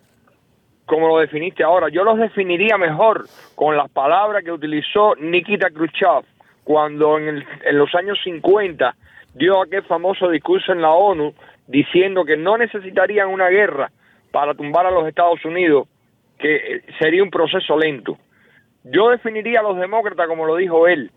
como 0.88 1.07
lo 1.07 1.18
definiste 1.18 1.62
ahora. 1.62 1.88
Yo 1.90 2.03
los 2.03 2.18
definiría 2.18 2.79
mejor 2.79 3.27
con 3.55 3.77
las 3.77 3.90
palabras 3.90 4.42
que 4.42 4.51
utilizó 4.51 5.14
Nikita 5.16 5.70
Khrushchev 5.70 6.24
cuando 6.64 7.18
en, 7.18 7.29
el, 7.29 7.46
en 7.64 7.79
los 7.79 7.94
años 7.94 8.18
50 8.24 8.96
dio 9.35 9.62
aquel 9.62 9.85
famoso 9.85 10.29
discurso 10.31 10.72
en 10.72 10.83
la 10.83 10.90
ONU 10.90 11.35
diciendo 11.66 12.24
que 12.24 12.37
no 12.37 12.57
necesitarían 12.57 13.29
una 13.29 13.48
guerra 13.48 13.90
para 14.33 14.55
tumbar 14.55 14.87
a 14.87 14.90
los 14.90 15.07
Estados 15.07 15.44
Unidos, 15.44 15.87
que 16.38 16.83
sería 16.98 17.22
un 17.22 17.31
proceso 17.31 17.77
lento. 17.79 18.16
Yo 18.85 19.11
definiría 19.11 19.61
a 19.61 19.64
los 19.64 19.79
demócratas, 19.79 20.27
como 20.27 20.46
lo 20.46 20.57
dijo 20.57 20.88
él, 20.88 21.11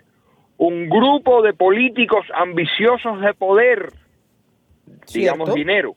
un 0.58 0.90
grupo 0.90 1.42
de 1.42 1.54
políticos 1.54 2.26
ambiciosos 2.36 3.22
de 3.22 3.34
poder, 3.34 3.92
digamos 5.14 5.54
dinero, 5.54 5.96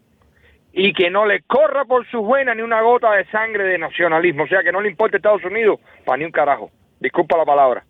y 0.77 0.93
que 0.93 1.09
no 1.09 1.25
le 1.25 1.43
corra 1.43 1.85
por 1.85 2.05
sus 2.11 2.29
venas 2.29 2.57
ni 2.57 2.63
una 2.63 2.83
gota 2.83 3.13
de 3.13 3.25
sangre 3.27 3.65
de 3.65 3.79
nacionalismo, 3.79 4.43
o 4.43 4.49
sea, 4.49 4.63
que 4.63 4.73
no 4.73 4.81
le 4.81 4.91
importe 4.91 5.19
Estados 5.19 5.45
Unidos 5.45 5.79
para 6.05 6.19
ni 6.19 6.25
un 6.25 6.33
carajo. 6.33 6.71
Disculpa 6.99 7.39
la 7.39 7.45
palabra. 7.45 7.85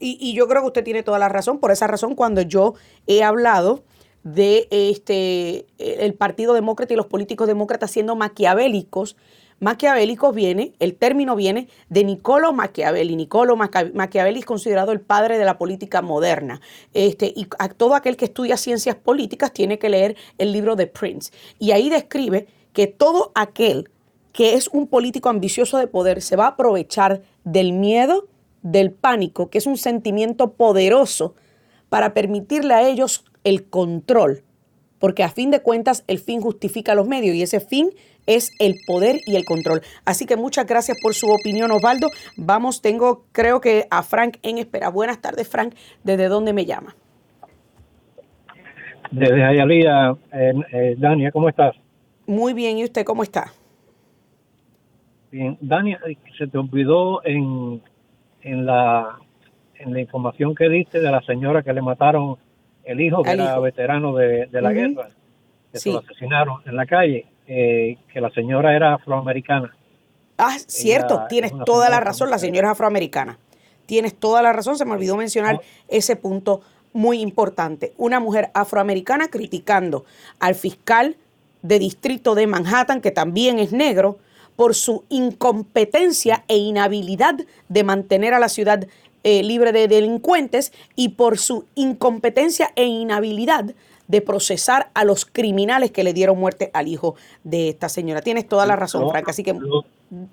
Y, 0.00 0.18
y, 0.20 0.34
yo 0.34 0.48
creo 0.48 0.62
que 0.62 0.66
usted 0.66 0.84
tiene 0.84 1.04
toda 1.04 1.20
la 1.20 1.28
razón. 1.28 1.60
Por 1.60 1.70
esa 1.70 1.86
razón, 1.86 2.16
cuando 2.16 2.42
yo 2.42 2.74
he 3.06 3.22
hablado 3.22 3.84
de 4.24 4.66
este 4.70 5.66
el 5.78 6.14
Partido 6.14 6.52
Demócrata 6.52 6.92
y 6.92 6.96
los 6.96 7.06
políticos 7.06 7.46
demócratas 7.46 7.92
siendo 7.92 8.16
maquiavélicos, 8.16 9.16
maquiavélicos 9.60 10.34
viene, 10.34 10.72
el 10.78 10.94
término 10.94 11.36
viene 11.36 11.68
de 11.88 12.04
Niccolo 12.04 12.52
Machiavelli. 12.52 13.16
Niccolo 13.16 13.56
Machiavelli 13.56 14.40
es 14.40 14.44
considerado 14.44 14.92
el 14.92 15.00
padre 15.00 15.38
de 15.38 15.44
la 15.44 15.58
política 15.58 16.02
moderna. 16.02 16.60
Este, 16.92 17.32
y 17.34 17.46
a 17.58 17.68
todo 17.68 17.94
aquel 17.94 18.16
que 18.16 18.26
estudia 18.26 18.56
ciencias 18.56 18.96
políticas 18.96 19.52
tiene 19.52 19.78
que 19.78 19.88
leer 19.88 20.16
el 20.38 20.52
libro 20.52 20.76
de 20.76 20.86
Prince. 20.86 21.32
Y 21.58 21.72
ahí 21.72 21.88
describe 21.90 22.46
que 22.72 22.86
todo 22.86 23.32
aquel 23.34 23.90
que 24.32 24.54
es 24.54 24.68
un 24.68 24.88
político 24.88 25.28
ambicioso 25.28 25.78
de 25.78 25.86
poder 25.86 26.20
se 26.20 26.34
va 26.34 26.46
a 26.46 26.48
aprovechar 26.48 27.22
del 27.44 27.72
miedo, 27.72 28.26
del 28.62 28.90
pánico, 28.90 29.48
que 29.48 29.58
es 29.58 29.66
un 29.66 29.76
sentimiento 29.76 30.54
poderoso, 30.54 31.36
para 31.88 32.14
permitirle 32.14 32.74
a 32.74 32.82
ellos 32.88 33.24
el 33.44 33.64
control. 33.68 34.42
Porque 34.98 35.22
a 35.22 35.28
fin 35.28 35.50
de 35.50 35.60
cuentas 35.60 36.04
el 36.06 36.18
fin 36.18 36.40
justifica 36.40 36.94
los 36.94 37.06
medios 37.06 37.36
y 37.36 37.42
ese 37.42 37.60
fin 37.60 37.90
es 38.26 38.52
el 38.58 38.76
poder 38.86 39.20
y 39.26 39.36
el 39.36 39.44
control. 39.44 39.82
Así 40.04 40.26
que 40.26 40.36
muchas 40.36 40.66
gracias 40.66 40.98
por 41.02 41.14
su 41.14 41.30
opinión, 41.30 41.70
Osvaldo. 41.70 42.08
Vamos, 42.36 42.80
tengo 42.80 43.24
creo 43.32 43.60
que 43.60 43.86
a 43.90 44.02
Frank 44.02 44.38
en 44.42 44.58
espera. 44.58 44.88
Buenas 44.88 45.20
tardes, 45.20 45.48
Frank. 45.48 45.74
¿Desde 46.02 46.28
dónde 46.28 46.52
me 46.52 46.64
llama? 46.64 46.94
Desde 49.10 49.44
Ayalía, 49.44 50.16
eh, 50.32 50.96
Dania, 50.98 51.30
¿cómo 51.30 51.48
estás? 51.48 51.76
Muy 52.26 52.54
bien, 52.54 52.78
¿y 52.78 52.84
usted 52.84 53.04
cómo 53.04 53.22
está? 53.22 53.52
Bien, 55.30 55.58
Dania, 55.60 56.00
se 56.38 56.46
te 56.46 56.58
olvidó 56.58 57.24
en, 57.24 57.82
en, 58.42 58.66
la, 58.66 59.18
en 59.74 59.92
la 59.92 60.00
información 60.00 60.54
que 60.54 60.68
diste 60.68 61.00
de 61.00 61.10
la 61.10 61.20
señora 61.22 61.62
que 61.62 61.72
le 61.72 61.82
mataron 61.82 62.38
el 62.84 63.00
hijo, 63.00 63.22
que 63.22 63.30
era 63.30 63.58
veterano 63.58 64.14
de, 64.14 64.48
la 64.50 64.72
guerra, 64.72 65.08
que 65.72 65.78
se 65.78 65.90
lo 65.90 65.98
asesinaron 65.98 66.62
en 66.66 66.76
la 66.76 66.86
calle 66.86 67.26
eh, 67.46 67.98
que 68.12 68.20
la 68.20 68.30
señora 68.30 68.74
era 68.74 68.94
afroamericana. 68.94 69.74
Ah, 70.38 70.56
cierto, 70.66 71.24
tienes 71.28 71.52
toda 71.64 71.88
la 71.88 72.00
razón, 72.00 72.30
la 72.30 72.38
señora 72.38 72.68
es 72.68 72.72
afroamericana. 72.72 73.38
Tienes 73.86 74.14
toda 74.14 74.42
la 74.42 74.52
razón, 74.52 74.78
se 74.78 74.84
me 74.84 74.92
olvidó 74.92 75.16
mencionar 75.16 75.60
ese 75.88 76.16
punto 76.16 76.62
muy 76.92 77.20
importante. 77.20 77.92
Una 77.98 78.18
mujer 78.18 78.50
afroamericana 78.54 79.28
criticando 79.28 80.04
al 80.40 80.54
fiscal 80.54 81.16
de 81.62 81.78
distrito 81.78 82.34
de 82.34 82.46
Manhattan, 82.46 83.00
que 83.00 83.10
también 83.10 83.58
es 83.58 83.72
negro, 83.72 84.18
por 84.56 84.74
su 84.74 85.04
incompetencia 85.08 86.44
e 86.48 86.56
inhabilidad 86.56 87.34
de 87.68 87.84
mantener 87.84 88.34
a 88.34 88.38
la 88.38 88.48
ciudad 88.48 88.86
eh, 89.24 89.42
libre 89.42 89.72
de 89.72 89.88
delincuentes 89.88 90.72
y 90.94 91.10
por 91.10 91.38
su 91.38 91.66
incompetencia 91.74 92.68
e 92.76 92.84
inhabilidad 92.84 93.74
de 94.06 94.20
procesar 94.20 94.90
a 94.94 95.04
los 95.04 95.24
criminales 95.24 95.90
que 95.90 96.04
le 96.04 96.12
dieron 96.12 96.38
muerte 96.38 96.70
al 96.74 96.88
hijo 96.88 97.16
de 97.42 97.70
esta 97.70 97.88
señora. 97.88 98.20
Tienes 98.20 98.46
toda 98.46 98.66
la 98.66 98.76
razón, 98.76 99.08
Frank, 99.08 99.28
así 99.28 99.42
que 99.42 99.54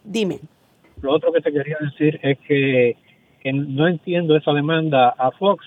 dime. 0.03 0.39
Lo 1.01 1.13
otro 1.13 1.31
que 1.31 1.41
te 1.41 1.51
quería 1.51 1.77
decir 1.79 2.19
es 2.21 2.37
que, 2.47 2.97
no 3.53 3.87
entiendo 3.87 4.35
esa 4.35 4.51
demanda 4.51 5.09
a 5.17 5.31
Fox 5.31 5.65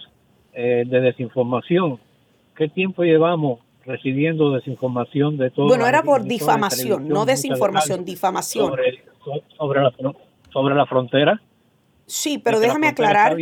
eh, 0.53 0.85
de 0.87 1.01
desinformación. 1.01 1.99
¿Qué 2.57 2.69
tiempo 2.69 3.03
llevamos 3.03 3.61
recibiendo 3.85 4.53
desinformación 4.53 5.39
de 5.39 5.51
todo? 5.51 5.67
Bueno, 5.67 5.87
era 5.87 6.03
por 6.03 6.23
difamación, 6.25 7.09
no 7.09 7.25
desinformación, 7.25 8.05
difamación. 8.05 8.69
Sobre, 8.69 9.03
sobre, 9.57 9.83
la, 9.83 9.93
sobre 10.53 10.75
la 10.75 10.87
frontera. 10.87 11.41
Sí, 12.07 12.39
pero 12.39 12.61
déjame 12.61 12.89
aclarar 12.89 13.37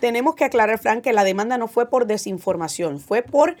tenemos 0.00 0.34
que 0.34 0.44
aclarar, 0.44 0.78
Frank, 0.78 1.02
que 1.02 1.12
la 1.12 1.22
demanda 1.24 1.58
no 1.58 1.68
fue 1.68 1.88
por 1.88 2.06
desinformación, 2.06 2.98
fue 2.98 3.22
por 3.22 3.56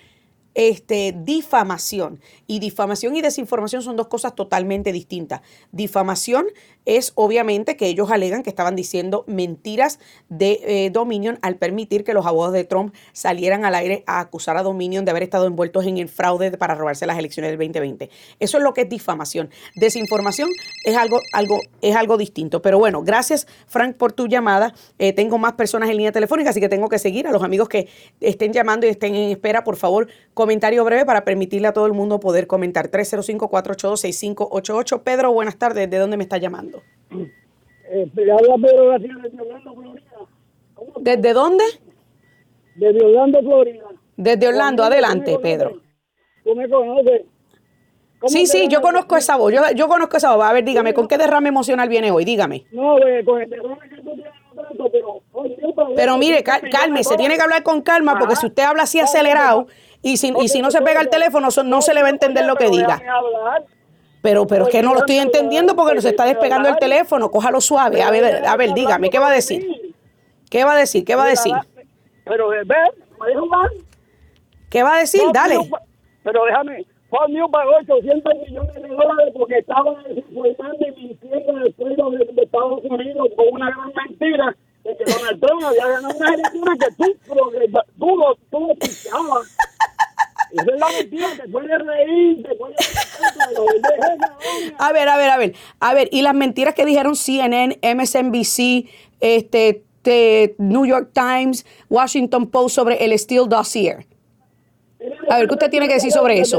este, 0.54 1.14
difamación. 1.16 2.20
Y 2.46 2.58
difamación 2.58 3.16
y 3.16 3.22
desinformación 3.22 3.82
son 3.82 3.96
dos 3.96 4.08
cosas 4.08 4.34
totalmente 4.34 4.92
distintas. 4.92 5.40
Difamación 5.72 6.46
es 6.86 7.12
obviamente 7.14 7.76
que 7.76 7.86
ellos 7.86 8.10
alegan 8.10 8.42
que 8.42 8.50
estaban 8.50 8.74
diciendo 8.74 9.24
mentiras 9.26 9.98
de 10.28 10.60
eh, 10.64 10.90
Dominion 10.90 11.38
al 11.42 11.56
permitir 11.56 12.04
que 12.04 12.14
los 12.14 12.26
abogados 12.26 12.54
de 12.54 12.64
Trump 12.64 12.94
salieran 13.12 13.64
al 13.64 13.74
aire 13.74 14.02
a 14.06 14.20
acusar 14.20 14.56
a 14.56 14.62
Dominion 14.62 15.04
de 15.04 15.10
haber 15.10 15.22
estado 15.22 15.46
envueltos 15.46 15.86
en 15.86 15.98
el 15.98 16.08
fraude 16.08 16.50
para 16.52 16.74
robarse 16.74 17.06
las 17.06 17.18
elecciones 17.18 17.50
del 17.50 17.58
2020. 17.58 18.10
Eso 18.40 18.58
es 18.58 18.64
lo 18.64 18.74
que 18.74 18.82
es 18.82 18.88
difamación. 18.88 19.50
Desinformación 19.76 20.48
es 20.84 20.96
algo, 20.96 21.20
algo, 21.32 21.60
es 21.82 21.94
algo 21.94 22.16
distinto. 22.16 22.62
Pero 22.62 22.78
bueno, 22.78 23.02
gracias 23.02 23.46
Frank 23.66 23.96
por 23.96 24.12
tu 24.12 24.26
llamada. 24.26 24.74
Eh, 24.98 25.12
tengo 25.12 25.38
más 25.38 25.52
personas 25.52 25.90
en 25.90 25.96
línea 25.96 26.12
telefónica, 26.12 26.50
así 26.50 26.60
que 26.60 26.68
tengo 26.68 26.88
que 26.88 26.98
seguir 26.98 27.26
a 27.26 27.32
los 27.32 27.42
amigos 27.42 27.68
que 27.68 27.88
estén 28.20 28.52
llamando 28.52 28.86
y 28.86 28.90
estén 28.90 29.14
en 29.14 29.30
espera, 29.30 29.64
por 29.64 29.76
favor, 29.76 30.08
comentario 30.40 30.82
breve 30.86 31.04
para 31.04 31.22
permitirle 31.22 31.68
a 31.68 31.74
todo 31.74 31.84
el 31.84 31.92
mundo 31.92 32.18
poder 32.18 32.46
comentar. 32.46 32.90
305-482-6588. 32.90 35.02
Pedro, 35.02 35.34
buenas 35.34 35.58
tardes. 35.58 35.90
¿De 35.90 35.98
dónde 35.98 36.16
me 36.16 36.22
está 36.22 36.38
llamando? 36.38 36.80
Eh, 37.90 38.10
habla 38.16 38.54
Pedro 38.56 38.88
García 38.88 39.12
desde 39.22 39.38
Orlando, 39.38 39.74
Florida. 39.74 40.02
¿Desde 41.00 41.34
dónde? 41.34 41.64
Desde 42.74 43.04
Orlando, 43.04 43.40
Florida. 43.40 43.84
Desde 44.16 44.48
Orlando, 44.48 44.82
adelante, 44.82 45.38
Pedro. 45.42 45.82
¿Tú 46.42 46.56
me 46.56 46.66
conoces? 46.70 47.20
Sí, 48.26 48.46
sí, 48.46 48.66
yo 48.68 48.80
conozco 48.80 49.18
esa 49.18 49.36
voz, 49.36 49.52
yo, 49.52 49.60
yo 49.74 49.88
conozco 49.88 50.16
esa 50.16 50.34
voz. 50.34 50.46
A 50.46 50.54
ver, 50.54 50.64
dígame, 50.64 50.94
¿con 50.94 51.06
qué 51.06 51.18
derrame 51.18 51.50
emocional 51.50 51.90
viene 51.90 52.10
hoy? 52.10 52.24
Dígame. 52.24 52.64
No, 52.72 52.96
pues, 52.98 53.26
con 53.26 53.42
el 53.42 53.50
derrame 53.50 53.90
que 53.90 53.96
tú 53.96 54.14
tienes 54.14 54.32
tanto, 54.56 54.90
pero... 54.90 55.20
Pero 55.96 56.18
mire, 56.18 56.42
calme, 56.42 57.02
se 57.04 57.16
tiene 57.16 57.36
que 57.36 57.42
hablar 57.42 57.62
con 57.62 57.82
calma, 57.82 58.18
porque 58.18 58.36
si 58.36 58.46
usted 58.46 58.62
habla 58.62 58.84
así 58.84 59.00
acelerado 59.00 59.66
y 60.02 60.16
si, 60.16 60.32
y 60.40 60.48
si 60.48 60.62
no 60.62 60.70
se 60.70 60.80
pega 60.82 61.00
el 61.00 61.10
teléfono, 61.10 61.48
no 61.64 61.82
se 61.82 61.94
le 61.94 62.02
va 62.02 62.08
a 62.08 62.10
entender 62.10 62.46
lo 62.46 62.56
que 62.56 62.70
diga. 62.70 63.00
Pero, 64.22 64.46
pero 64.46 64.64
es 64.64 64.70
que 64.70 64.82
no 64.82 64.92
lo 64.92 65.00
estoy 65.00 65.16
entendiendo 65.16 65.74
porque 65.74 65.94
nos 65.94 66.04
está 66.04 66.24
despegando 66.24 66.68
el 66.68 66.76
teléfono. 66.76 67.30
Cójalo 67.30 67.60
suave. 67.60 68.02
A 68.02 68.10
ver, 68.10 68.46
a 68.46 68.56
ver, 68.56 68.74
dígame, 68.74 69.10
¿qué 69.10 69.18
va 69.18 69.28
a 69.28 69.32
decir? 69.32 69.94
¿Qué 70.50 70.64
va 70.64 70.72
a 70.72 70.76
decir? 70.76 71.04
¿Qué 71.04 71.14
va 71.14 71.24
a 71.24 71.28
decir? 71.28 71.54
Pero, 72.24 72.50
me. 72.50 72.64
¿Qué 74.68 74.82
va 74.82 74.96
a 74.96 74.98
decir? 74.98 75.22
Dale. 75.32 75.58
Pero 76.22 76.44
déjame, 76.44 76.84
Fox 77.08 77.28
News 77.28 77.50
pagó 77.50 77.72
800 77.80 78.34
millones 78.46 78.74
de 78.74 78.88
dólares 78.88 79.34
porque 79.34 79.58
estaba 79.58 80.02
desinformando 80.04 80.86
y 80.86 80.92
mintiendo 80.92 81.56
al 81.56 81.72
pueblo 81.72 82.10
de, 82.10 82.42
Estados 82.42 82.80
Unidos 82.84 83.28
con 83.36 83.46
una 83.50 83.70
gran 83.70 83.92
mentira 84.06 84.56
de 84.84 84.96
que 84.96 85.04
Donald 85.04 85.40
Trump 85.40 85.64
había 85.64 85.88
ganado 85.88 86.16
una 86.16 86.34
elección 86.34 86.78
que 86.78 86.86
tú, 86.96 87.16
tú, 87.26 87.34
tú, 87.98 88.36
tú 88.50 88.70
escuchabas. 88.80 89.56
Esa 90.52 90.62
es 90.62 90.80
la 90.80 90.88
mentira, 90.88 91.28
te 91.36 91.78
reír, 91.78 92.42
te 92.42 92.54
puede 92.54 92.74
A 94.78 94.92
ver, 94.92 95.08
a 95.08 95.16
ver, 95.16 95.30
a 95.30 95.36
ver. 95.36 95.54
A 95.80 95.94
ver, 95.94 96.08
y 96.10 96.22
las 96.22 96.34
mentiras 96.34 96.74
que 96.74 96.84
dijeron 96.84 97.14
CNN, 97.16 97.78
MSNBC, 97.82 98.88
este, 99.20 99.84
New 100.58 100.86
York 100.86 101.10
Times, 101.12 101.66
Washington 101.88 102.46
Post 102.50 102.74
sobre 102.74 103.04
el 103.04 103.18
Steel 103.18 103.48
Dossier. 103.48 104.06
A 105.28 105.38
ver, 105.38 105.48
¿qué 105.48 105.54
usted 105.54 105.70
tiene 105.70 105.88
que 105.88 105.94
decir 105.94 106.12
sobre 106.12 106.40
eso? 106.40 106.58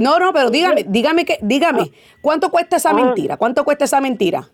No, 0.00 0.18
no, 0.18 0.32
pero 0.32 0.50
dígame, 0.50 0.84
dígame 0.86 1.24
que, 1.24 1.38
dígame, 1.42 1.90
¿cuánto 2.22 2.50
cuesta 2.50 2.76
esa 2.76 2.92
mentira? 2.92 3.36
¿Cuánto 3.36 3.64
cuesta 3.64 3.84
esa 3.84 4.00
mentira? 4.00 4.48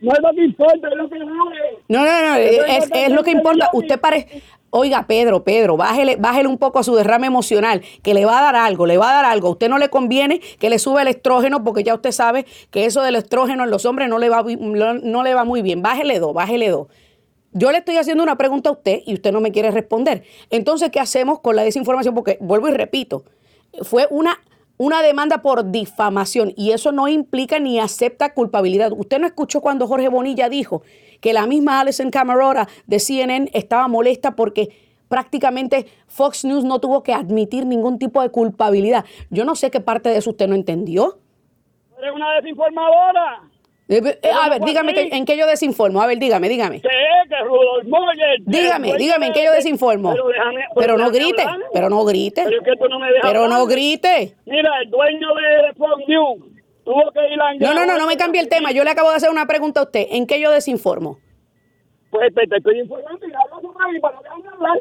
No 0.00 0.12
es 0.12 0.18
lo 0.20 0.30
que 0.34 0.44
importa, 0.44 0.88
es 0.88 0.96
lo 0.96 1.08
que 1.08 1.18
vale. 1.18 1.78
No, 1.88 2.04
no, 2.04 2.28
no, 2.28 2.36
es, 2.36 2.90
es 2.92 3.12
lo 3.12 3.22
que 3.22 3.32
importa. 3.32 3.70
Usted 3.72 4.00
parece, 4.00 4.42
Oiga, 4.72 5.04
Pedro, 5.08 5.42
Pedro, 5.42 5.76
bájele, 5.76 6.14
bájele 6.14 6.48
un 6.48 6.56
poco 6.56 6.78
a 6.78 6.84
su 6.84 6.94
derrame 6.94 7.26
emocional, 7.26 7.82
que 8.04 8.14
le 8.14 8.24
va 8.24 8.38
a 8.38 8.42
dar 8.42 8.56
algo, 8.56 8.86
le 8.86 8.98
va 8.98 9.10
a 9.10 9.14
dar 9.14 9.24
algo. 9.24 9.48
A 9.48 9.50
usted 9.50 9.68
no 9.68 9.78
le 9.78 9.88
conviene 9.90 10.40
que 10.60 10.70
le 10.70 10.78
suba 10.78 11.02
el 11.02 11.08
estrógeno, 11.08 11.64
porque 11.64 11.82
ya 11.82 11.92
usted 11.94 12.12
sabe 12.12 12.46
que 12.70 12.84
eso 12.84 13.02
del 13.02 13.16
estrógeno 13.16 13.64
en 13.64 13.70
los 13.70 13.84
hombres 13.84 14.08
no 14.08 14.18
le 14.18 14.28
va, 14.28 14.44
no 14.44 15.22
le 15.24 15.34
va 15.34 15.44
muy 15.44 15.62
bien. 15.62 15.82
Bájele 15.82 16.20
dos, 16.20 16.32
bájele 16.32 16.68
dos. 16.68 16.86
Yo 17.52 17.72
le 17.72 17.78
estoy 17.78 17.96
haciendo 17.96 18.22
una 18.22 18.38
pregunta 18.38 18.70
a 18.70 18.72
usted 18.72 19.00
y 19.04 19.14
usted 19.14 19.32
no 19.32 19.40
me 19.40 19.50
quiere 19.50 19.72
responder. 19.72 20.22
Entonces, 20.50 20.90
¿qué 20.90 21.00
hacemos 21.00 21.40
con 21.40 21.56
la 21.56 21.64
desinformación? 21.64 22.14
Porque 22.14 22.38
vuelvo 22.40 22.68
y 22.68 22.72
repito, 22.72 23.24
fue 23.82 24.06
una 24.10 24.40
una 24.80 25.02
demanda 25.02 25.42
por 25.42 25.70
difamación 25.70 26.54
y 26.56 26.70
eso 26.70 26.90
no 26.90 27.06
implica 27.06 27.58
ni 27.58 27.78
acepta 27.78 28.32
culpabilidad. 28.32 28.92
Usted 28.92 29.18
no 29.18 29.26
escuchó 29.26 29.60
cuando 29.60 29.86
Jorge 29.86 30.08
Bonilla 30.08 30.48
dijo 30.48 30.80
que 31.20 31.34
la 31.34 31.46
misma 31.46 31.80
Alison 31.80 32.10
Camerota 32.10 32.66
de 32.86 32.98
CNN 32.98 33.50
estaba 33.52 33.88
molesta 33.88 34.36
porque 34.36 34.70
prácticamente 35.06 35.84
Fox 36.06 36.46
News 36.46 36.64
no 36.64 36.78
tuvo 36.78 37.02
que 37.02 37.12
admitir 37.12 37.66
ningún 37.66 37.98
tipo 37.98 38.22
de 38.22 38.30
culpabilidad. 38.30 39.04
Yo 39.28 39.44
no 39.44 39.54
sé 39.54 39.70
qué 39.70 39.80
parte 39.80 40.08
de 40.08 40.16
eso 40.16 40.30
usted 40.30 40.48
no 40.48 40.54
entendió. 40.54 41.18
Una 42.14 42.36
desinformadora. 42.36 43.49
Eh, 43.90 44.18
eh, 44.22 44.30
a 44.30 44.48
ver, 44.48 44.62
dígame 44.62 44.94
en 44.96 45.24
qué 45.24 45.36
yo 45.36 45.48
desinformo. 45.48 46.00
A 46.00 46.06
ver, 46.06 46.16
dígame, 46.16 46.48
dígame. 46.48 46.80
Dígame, 48.46 48.96
dígame 48.96 49.26
en 49.26 49.32
qué 49.32 49.44
yo 49.44 49.52
desinformo. 49.52 50.12
Pero, 50.12 50.28
déjame, 50.28 50.64
pero, 50.76 50.96
no 50.96 51.10
grite, 51.10 51.44
pero 51.72 51.90
no 51.90 52.04
grite. 52.04 52.44
Pero, 52.44 52.62
que 52.62 52.88
no, 52.88 53.00
me 53.00 53.08
pero 53.20 53.48
no 53.48 53.66
grite. 53.66 54.36
Mira, 54.46 54.70
el 54.82 54.90
dueño 54.90 55.28
de 55.34 55.74
Fox 55.74 56.04
News 56.06 56.38
tuvo 56.84 57.10
que 57.10 57.34
ir 57.34 57.40
a 57.40 57.54
No, 57.54 57.74
no, 57.74 57.84
no, 57.84 57.98
no 57.98 58.06
me 58.06 58.16
cambie 58.16 58.40
el 58.40 58.48
tema. 58.48 58.70
Yo 58.70 58.84
le 58.84 58.90
acabo 58.90 59.10
de 59.10 59.16
hacer 59.16 59.30
una 59.30 59.46
pregunta 59.46 59.80
a 59.80 59.82
usted. 59.82 60.06
¿En 60.12 60.28
qué 60.28 60.40
yo 60.40 60.52
desinformo? 60.52 61.18
Pues 62.10 62.32
te, 62.32 62.42
estoy 62.44 62.78
informando 62.78 63.26
y 63.26 63.32
hablo 63.32 63.72
para 64.00 64.18
hablar. 64.18 64.78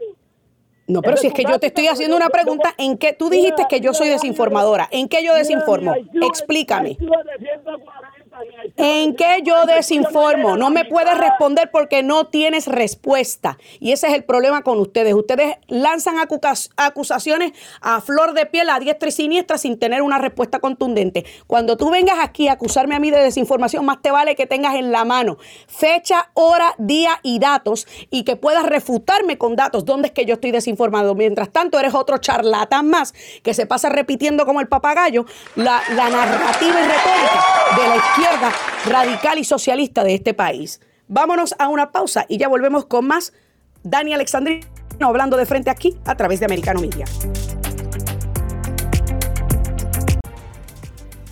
No, 0.85 1.01
pero 1.01 1.17
si 1.17 1.27
es 1.27 1.33
que 1.33 1.43
yo 1.43 1.59
te 1.59 1.67
estoy 1.67 1.87
haciendo 1.87 2.15
una 2.15 2.29
pregunta, 2.29 2.73
¿en 2.77 2.97
qué 2.97 3.13
tú 3.13 3.29
dijiste 3.29 3.65
que 3.69 3.79
yo 3.79 3.93
soy 3.93 4.09
desinformadora? 4.09 4.87
¿En 4.91 5.07
qué 5.07 5.23
yo 5.23 5.33
desinformo? 5.33 5.95
Explícame. 6.21 6.97
¿En 8.81 9.13
qué 9.13 9.41
yo 9.43 9.65
desinformo? 9.65 10.55
No 10.55 10.69
me 10.69 10.85
puedes 10.85 11.17
responder 11.17 11.69
porque 11.69 12.01
no 12.01 12.27
tienes 12.27 12.65
respuesta. 12.65 13.57
Y 13.81 13.91
ese 13.91 14.07
es 14.07 14.13
el 14.13 14.23
problema 14.23 14.61
con 14.61 14.79
ustedes. 14.79 15.13
Ustedes 15.13 15.57
lanzan 15.67 16.15
acusaciones 16.77 17.51
a 17.81 17.99
flor 17.99 18.33
de 18.33 18.45
piel, 18.45 18.69
a 18.69 18.79
diestra 18.79 19.09
y 19.09 19.11
siniestra, 19.11 19.57
sin 19.57 19.77
tener 19.79 20.01
una 20.01 20.17
respuesta 20.17 20.59
contundente. 20.59 21.25
Cuando 21.45 21.75
tú 21.75 21.89
vengas 21.89 22.19
aquí 22.21 22.47
a 22.47 22.53
acusarme 22.53 22.95
a 22.95 22.99
mí 22.99 23.11
de 23.11 23.21
desinformación, 23.21 23.83
más 23.83 24.01
te 24.01 24.11
vale 24.11 24.37
que 24.37 24.47
tengas 24.47 24.75
en 24.75 24.93
la 24.93 25.03
mano 25.03 25.37
fecha, 25.67 26.29
hora, 26.33 26.73
día 26.77 27.19
y 27.21 27.39
datos 27.39 27.85
y 28.09 28.23
que 28.23 28.37
puedas 28.37 28.65
refutarme 28.65 29.37
con 29.37 29.57
datos 29.57 29.83
dónde 29.83 30.07
es 30.07 30.13
que 30.13 30.25
yo 30.25 30.35
estoy 30.35 30.51
desinformado. 30.51 31.15
Mientras 31.15 31.51
tanto, 31.51 31.77
eres 31.81 31.93
otro 31.95 32.19
charlatán 32.19 32.89
más 32.89 33.13
que 33.43 33.53
se 33.53 33.65
pasa 33.65 33.89
repitiendo 33.89 34.45
como 34.45 34.61
el 34.61 34.69
papagayo 34.69 35.25
la, 35.55 35.81
la 35.95 36.09
narrativa 36.09 36.79
y 36.79 36.85
retórica 36.85 37.43
de 37.75 37.87
la 37.89 37.95
izquierda 37.97 38.68
radical 38.85 39.37
y 39.37 39.43
socialista 39.43 40.03
de 40.03 40.15
este 40.15 40.33
país. 40.33 40.81
Vámonos 41.07 41.55
a 41.59 41.67
una 41.67 41.91
pausa 41.91 42.25
y 42.27 42.37
ya 42.37 42.47
volvemos 42.47 42.85
con 42.85 43.07
más 43.07 43.33
Dani 43.83 44.13
Alexandrino 44.13 44.67
hablando 45.01 45.37
de 45.37 45.45
frente 45.45 45.69
aquí 45.69 45.97
a 46.05 46.15
través 46.15 46.39
de 46.39 46.45
Americano 46.45 46.81
Media. 46.81 47.05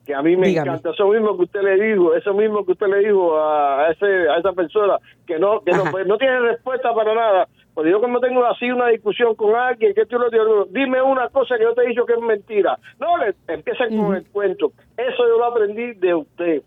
que 0.05 0.15
a 0.15 0.23
mí 0.23 0.37
me 0.37 0.51
encanta. 0.51 0.91
Eso 0.91 1.09
mismo 1.09 1.37
que 1.37 1.45
usted 1.45 1.63
le 1.63 1.83
dijo, 1.83 2.15
eso 2.15 2.35
mismo 2.35 2.65
que 2.65 2.73
usted 2.73 2.87
le 2.89 2.99
dijo 2.99 3.39
a, 3.39 3.91
ese, 3.91 4.29
a 4.29 4.39
esa 4.39 4.53
persona, 4.53 4.99
que 5.27 5.39
no 5.39 5.61
que 5.61 5.73
no, 5.73 5.85
pues, 5.91 6.07
no, 6.07 6.19
tiene 6.19 6.41
respuesta 6.41 6.95
para 6.95 7.15
nada. 7.15 7.49
Pues 7.73 7.91
yo 7.91 8.01
como 8.01 8.21
tengo 8.21 8.45
así 8.45 8.71
una 8.71 8.89
discusión 8.89 9.35
con 9.35 9.55
alguien, 9.57 9.95
que 9.95 10.07
tú 10.07 10.19
lo 10.19 10.31
digo, 10.31 10.67
dime 10.71 11.03
una 11.03 11.29
cosa 11.29 11.57
que 11.57 11.65
yo 11.65 11.75
te 11.75 11.83
he 11.83 11.89
dicho 11.89 12.07
que 12.07 12.13
es 12.13 12.21
mentira. 12.21 12.79
No, 13.01 13.17
le 13.19 13.35
empiezan 13.49 13.97
con 13.97 14.15
el 14.15 14.25
cuento. 14.31 14.73
Eso 14.97 15.27
yo 15.27 15.39
lo 15.39 15.45
aprendí 15.47 15.95
de 15.95 16.15
usted 16.15 16.63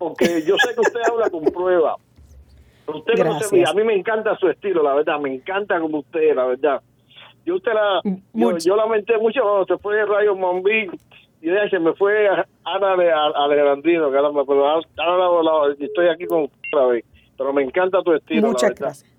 porque 0.00 0.42
yo 0.46 0.56
sé 0.56 0.74
que 0.74 0.80
usted 0.80 1.00
habla 1.12 1.28
con 1.28 1.44
prueba. 1.44 1.96
Usted 2.86 3.22
no 3.22 3.38
se, 3.38 3.62
a 3.64 3.74
mí 3.74 3.84
me 3.84 3.94
encanta 3.94 4.34
su 4.38 4.48
estilo, 4.48 4.82
la 4.82 4.94
verdad, 4.94 5.20
me 5.20 5.32
encanta 5.32 5.78
como 5.78 5.98
usted, 5.98 6.34
la 6.34 6.46
verdad. 6.46 6.80
Yo 7.44 7.56
usted 7.56 7.72
la, 7.74 8.00
yo, 8.32 8.76
lamenté 8.76 9.18
mucho 9.18 9.42
cuando 9.42 9.66
se 9.66 9.76
fue 9.76 9.96
de 9.96 10.06
Rayo 10.06 10.34
Mombí 10.34 10.88
y 11.40 11.48
de 11.48 11.70
se 11.70 11.78
me 11.78 11.94
fue 11.94 12.28
Ana 12.64 12.96
de 12.96 13.10
Alejandrino, 13.10 14.04
ahora 14.04 14.30
me 14.30 14.40
ahora 14.40 15.74
estoy 15.78 16.08
aquí 16.08 16.26
con 16.26 16.50
otra 16.68 16.86
vez, 16.86 17.04
pero 17.36 17.52
me 17.52 17.62
encanta 17.62 18.02
tu 18.02 18.12
estilo. 18.12 18.48
Muchas 18.48 18.74
gracias. 18.74 19.10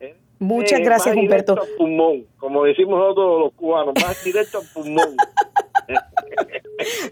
¿Eh? 0.00 0.14
Muchas 0.38 0.80
gracias, 0.80 1.16
Humberto. 1.16 1.56
pulmón, 1.78 2.26
como 2.36 2.64
decimos 2.64 2.98
nosotros 2.98 3.40
los 3.40 3.52
cubanos, 3.54 3.94
más 4.02 4.22
directo 4.22 4.58
al 4.58 4.64
pulmón. 4.72 5.16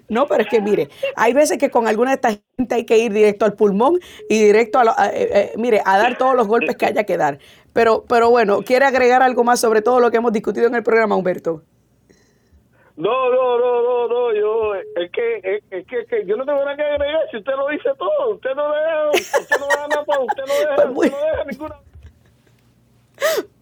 No, 0.08 0.26
pero 0.26 0.42
es 0.42 0.48
que 0.48 0.60
mire, 0.60 0.88
hay 1.14 1.32
veces 1.32 1.56
que 1.56 1.70
con 1.70 1.86
alguna 1.86 2.10
de 2.10 2.14
estas 2.16 2.40
gente 2.58 2.74
hay 2.74 2.84
que 2.84 2.98
ir 2.98 3.12
directo 3.12 3.44
al 3.44 3.54
pulmón 3.54 3.98
y 4.28 4.42
directo 4.42 4.80
a, 4.80 5.06
eh, 5.06 5.28
eh, 5.32 5.52
mire, 5.56 5.80
a 5.84 5.98
dar 5.98 6.18
todos 6.18 6.34
los 6.34 6.48
golpes 6.48 6.76
que 6.76 6.86
haya 6.86 7.04
que 7.04 7.16
dar. 7.16 7.38
Pero, 7.72 8.04
pero 8.08 8.28
bueno, 8.28 8.62
¿quiere 8.62 8.84
agregar 8.84 9.22
algo 9.22 9.44
más 9.44 9.60
sobre 9.60 9.80
todo 9.80 10.00
lo 10.00 10.10
que 10.10 10.18
hemos 10.18 10.32
discutido 10.32 10.66
en 10.66 10.74
el 10.74 10.82
programa, 10.82 11.16
Humberto? 11.16 11.62
No, 12.96 13.30
no, 13.30 13.58
no, 13.58 13.82
no, 13.82 14.08
no, 14.08 14.34
yo, 14.34 14.74
es 14.74 15.10
que, 15.10 15.62
es, 15.70 15.86
que, 15.86 16.04
que, 16.04 16.26
yo 16.26 16.36
no 16.36 16.44
tengo 16.44 16.58
nada 16.58 16.76
que 16.76 16.82
agregar, 16.82 17.22
si 17.30 17.38
usted 17.38 17.52
lo 17.56 17.68
dice 17.68 17.88
todo, 17.98 18.34
usted 18.34 18.54
no 18.54 18.70
deja, 18.70 19.10
usted 19.10 19.56
no 19.58 19.66
deja 19.66 19.88
nada, 19.88 20.20
usted 20.20 20.42
no 20.46 20.54
deja, 20.54 20.92
pues 20.94 21.10
usted 21.10 21.10
no 21.10 21.30
deja 21.30 21.44
ninguna... 21.50 21.76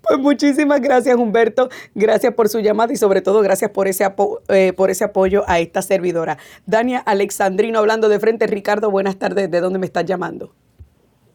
Pues 0.02 0.18
muchísimas 0.18 0.80
gracias 0.80 1.16
Humberto, 1.16 1.68
gracias 1.94 2.34
por 2.34 2.48
su 2.48 2.58
llamada 2.58 2.92
y 2.92 2.96
sobre 2.96 3.20
todo 3.20 3.42
gracias 3.42 3.70
por 3.70 3.86
ese, 3.86 4.04
eh, 4.48 4.72
por 4.72 4.90
ese 4.90 5.04
apoyo 5.04 5.44
a 5.46 5.60
esta 5.60 5.82
servidora. 5.82 6.38
Dania 6.66 6.98
Alexandrino 6.98 7.78
hablando 7.78 8.08
de 8.08 8.18
frente. 8.18 8.46
Ricardo, 8.48 8.90
buenas 8.90 9.18
tardes, 9.18 9.50
¿de 9.50 9.60
dónde 9.60 9.78
me 9.78 9.86
estás 9.86 10.06
llamando? 10.06 10.52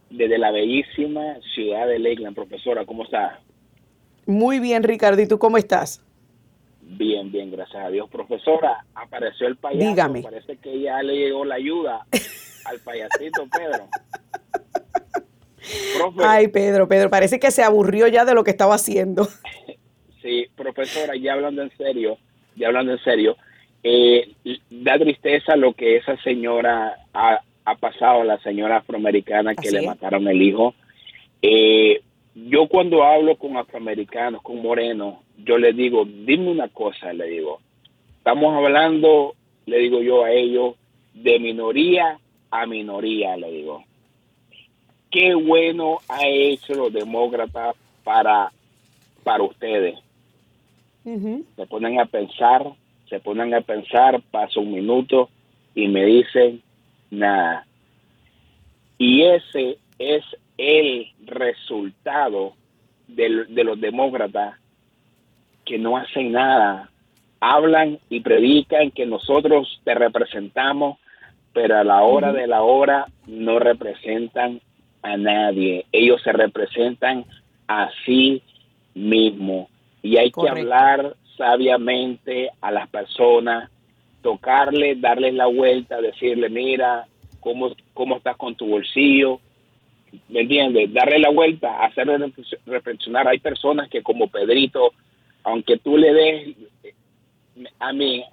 Desde 0.09 0.37
la 0.37 0.51
bellísima 0.51 1.39
ciudad 1.53 1.87
de 1.87 1.99
Lakeland, 1.99 2.35
profesora, 2.35 2.85
¿cómo 2.85 3.03
está? 3.03 3.39
Muy 4.25 4.59
bien 4.59 4.83
Ricardo, 4.83 5.21
¿y 5.21 5.27
tú 5.27 5.39
cómo 5.39 5.57
estás? 5.57 6.04
Bien, 6.87 7.31
bien, 7.31 7.51
gracias 7.51 7.83
a 7.83 7.89
Dios. 7.89 8.09
Profesora, 8.09 8.85
apareció 8.93 9.47
el 9.47 9.57
payaso. 9.57 9.89
Dígame. 9.89 10.21
Parece 10.21 10.57
que 10.57 10.79
ya 10.79 11.01
le 11.01 11.15
llegó 11.15 11.43
la 11.43 11.55
ayuda 11.55 12.05
al 12.65 12.79
payasito 12.79 13.47
Pedro. 13.47 13.87
Ay, 16.23 16.47
Pedro, 16.49 16.87
Pedro, 16.87 17.09
parece 17.09 17.39
que 17.39 17.51
se 17.51 17.63
aburrió 17.63 18.07
ya 18.07 18.23
de 18.23 18.33
lo 18.33 18.43
que 18.43 18.51
estaba 18.51 18.75
haciendo. 18.75 19.27
Sí, 20.21 20.47
profesora, 20.55 21.15
ya 21.15 21.33
hablando 21.33 21.61
en 21.61 21.69
serio, 21.77 22.17
ya 22.55 22.69
hablando 22.69 22.93
en 22.93 23.03
serio, 23.03 23.37
eh, 23.83 24.33
da 24.71 24.97
tristeza 24.97 25.55
lo 25.55 25.73
que 25.73 25.97
esa 25.97 26.17
señora 26.23 26.95
ha, 27.13 27.75
pasado, 27.79 28.23
la 28.23 28.39
señora 28.39 28.77
afroamericana 28.77 29.53
que 29.53 29.69
le 29.69 29.85
mataron 29.85 30.27
el 30.27 30.41
hijo. 30.41 30.73
Eh, 31.43 32.01
yo 32.33 32.67
cuando 32.67 33.03
hablo 33.03 33.35
con 33.35 33.55
afroamericanos, 33.55 34.41
con 34.41 34.63
morenos, 34.63 35.17
yo 35.37 35.57
les 35.57 35.75
digo, 35.75 36.05
dime 36.05 36.49
una 36.49 36.69
cosa, 36.69 37.13
le 37.13 37.27
digo, 37.27 37.59
estamos 38.17 38.55
hablando, 38.55 39.35
le 39.65 39.79
digo 39.79 40.01
yo 40.01 40.23
a 40.23 40.31
ellos, 40.31 40.75
de 41.13 41.39
minoría 41.39 42.19
a 42.51 42.65
minoría, 42.65 43.37
le 43.37 43.51
digo 43.51 43.83
qué 45.15 45.33
bueno 45.33 45.99
ha 46.09 46.27
hecho 46.27 46.73
los 46.73 46.91
demócratas 46.91 47.73
para, 48.03 48.51
para 49.23 49.43
ustedes. 49.43 49.97
Se 51.05 51.65
ponen 51.67 52.01
a 52.01 52.05
pensar, 52.05 52.65
se 53.07 53.21
ponen 53.21 53.53
a 53.53 53.61
pensar, 53.61 54.21
pasa 54.29 54.59
un 54.59 54.73
minuto 54.73 55.29
y 55.73 55.87
me 55.87 56.03
dicen 56.03 56.61
nada. 57.11 57.65
Y 58.97 59.23
ese 59.23 59.77
es 59.99 60.25
el 60.57 61.07
resultado 61.23 62.53
de, 63.07 63.45
de 63.45 63.63
los 63.63 63.79
demócratas 63.79 64.55
que 65.65 65.77
no 65.77 65.97
hacen 65.97 66.31
nada. 66.31 66.89
Hablan 67.39 67.99
y 68.09 68.21
predican 68.21 68.91
que 68.91 69.05
nosotros 69.05 69.81
te 69.83 69.93
representamos, 69.93 70.97
pero 71.53 71.77
a 71.77 71.83
la 71.83 72.01
hora 72.03 72.31
de 72.31 72.47
la 72.47 72.61
hora 72.61 73.07
no 73.27 73.59
representan 73.59 74.61
a 75.01 75.17
nadie. 75.17 75.85
Ellos 75.91 76.21
se 76.23 76.31
representan 76.31 77.25
a 77.67 77.89
sí 78.05 78.41
mismos. 78.93 79.67
Y 80.01 80.17
hay 80.17 80.31
que 80.31 80.47
hablar 80.47 81.15
sabiamente 81.37 82.51
a 82.61 82.71
las 82.71 82.87
personas, 82.89 83.69
tocarle, 84.21 84.95
darle 84.95 85.31
la 85.31 85.47
vuelta, 85.47 86.01
decirle, 86.01 86.49
mira, 86.49 87.05
cómo, 87.39 87.71
cómo 87.93 88.17
estás 88.17 88.37
con 88.37 88.55
tu 88.55 88.67
bolsillo. 88.67 89.39
¿Me 90.29 90.41
entiendes? 90.41 90.93
Darle 90.93 91.19
la 91.19 91.29
vuelta, 91.29 91.83
hacerle 91.83 92.31
reflexionar. 92.65 93.27
Hay 93.27 93.39
personas 93.39 93.89
que 93.89 94.01
como 94.01 94.27
Pedrito, 94.27 94.93
aunque 95.45 95.77
tú 95.77 95.97
le 95.97 96.13
des, 96.13 96.57
a 97.79 97.93
mí, 97.93 98.25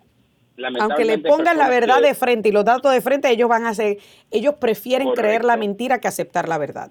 aunque 0.81 1.05
le 1.05 1.19
pongan 1.19 1.59
la 1.59 1.69
verdad 1.69 2.03
de 2.03 2.15
frente 2.15 2.49
y 2.49 2.53
los 2.53 2.65
datos 2.65 2.93
de 2.93 3.01
frente, 3.01 3.31
ellos 3.31 3.49
van 3.49 3.67
a 3.67 3.69
hacer, 3.69 3.99
ellos 4.31 4.57
prefieren 4.57 5.13
creer 5.13 5.45
la 5.45 5.57
mentira 5.57 6.01
que 6.01 6.09
aceptar 6.09 6.49
la 6.49 6.59
verdad. 6.59 6.91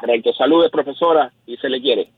Correcto. 0.00 0.32
Saludos, 0.34 0.70
profesora, 0.70 1.32
y 1.46 1.56
se 1.56 1.68
le 1.68 1.80
quiere. 1.80 2.12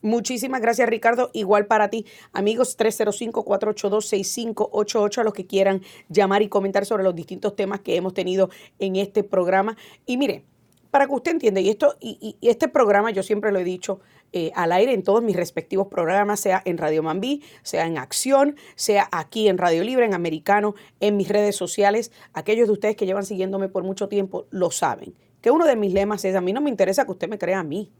Muchísimas 0.00 0.60
gracias, 0.60 0.86
Ricardo. 0.88 1.30
Igual 1.32 1.66
para 1.66 1.88
ti, 1.88 2.04
amigos, 2.32 2.76
305-482-6588, 2.76 5.18
a 5.18 5.24
los 5.24 5.32
que 5.32 5.46
quieran 5.46 5.80
llamar 6.08 6.42
y 6.42 6.48
comentar 6.48 6.84
sobre 6.84 7.04
los 7.04 7.14
distintos 7.14 7.54
temas 7.54 7.78
que 7.80 7.94
hemos 7.94 8.14
tenido 8.14 8.50
en 8.80 8.96
este 8.96 9.22
programa. 9.22 9.76
Y 10.06 10.16
mire, 10.16 10.42
para 10.90 11.06
que 11.06 11.12
usted 11.12 11.30
entienda, 11.30 11.60
y 11.60 11.68
esto, 11.68 11.94
y 12.00 12.36
este 12.42 12.66
programa, 12.66 13.12
yo 13.12 13.22
siempre 13.22 13.52
lo 13.52 13.60
he 13.60 13.64
dicho, 13.64 14.00
eh, 14.32 14.50
al 14.54 14.72
aire 14.72 14.92
en 14.94 15.02
todos 15.02 15.22
mis 15.22 15.36
respectivos 15.36 15.88
programas, 15.88 16.40
sea 16.40 16.62
en 16.64 16.78
Radio 16.78 17.02
Mambí, 17.02 17.42
sea 17.62 17.86
en 17.86 17.98
Acción, 17.98 18.56
sea 18.74 19.08
aquí 19.12 19.48
en 19.48 19.58
Radio 19.58 19.84
Libre, 19.84 20.06
en 20.06 20.14
Americano, 20.14 20.74
en 21.00 21.16
mis 21.16 21.28
redes 21.28 21.56
sociales. 21.56 22.12
Aquellos 22.32 22.66
de 22.66 22.72
ustedes 22.72 22.96
que 22.96 23.06
llevan 23.06 23.24
siguiéndome 23.24 23.68
por 23.68 23.84
mucho 23.84 24.08
tiempo 24.08 24.46
lo 24.50 24.70
saben. 24.70 25.14
Que 25.40 25.50
uno 25.50 25.66
de 25.66 25.76
mis 25.76 25.92
lemas 25.92 26.24
es, 26.24 26.34
a 26.34 26.40
mí 26.40 26.52
no 26.52 26.60
me 26.60 26.70
interesa 26.70 27.04
que 27.04 27.10
usted 27.10 27.28
me 27.28 27.38
crea 27.38 27.60
a 27.60 27.64
mí. 27.64 27.90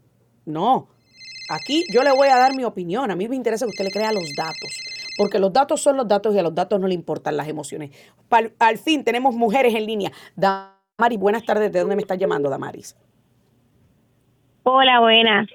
No. 0.45 0.89
Aquí 1.49 1.83
yo 1.93 2.03
le 2.03 2.11
voy 2.11 2.29
a 2.29 2.37
dar 2.37 2.55
mi 2.55 2.63
opinión. 2.63 3.11
A 3.11 3.15
mí 3.15 3.27
me 3.27 3.35
interesa 3.35 3.65
que 3.65 3.71
usted 3.71 3.85
le 3.85 3.91
crea 3.91 4.13
los 4.13 4.33
datos. 4.35 4.79
Porque 5.17 5.39
los 5.39 5.53
datos 5.53 5.81
son 5.81 5.97
los 5.97 6.07
datos 6.07 6.33
y 6.33 6.39
a 6.39 6.43
los 6.43 6.55
datos 6.55 6.79
no 6.79 6.87
le 6.87 6.95
importan 6.95 7.37
las 7.37 7.47
emociones. 7.47 7.91
al 8.59 8.77
fin 8.77 9.03
tenemos 9.03 9.35
mujeres 9.35 9.75
en 9.75 9.85
línea. 9.85 10.11
Damaris, 10.35 11.19
buenas 11.19 11.45
tardes. 11.45 11.71
¿De 11.71 11.79
dónde 11.79 11.95
me 11.95 12.01
estás 12.01 12.17
llamando, 12.17 12.49
Damaris? 12.49 12.95
Hola, 14.63 15.01
buenas. 15.01 15.49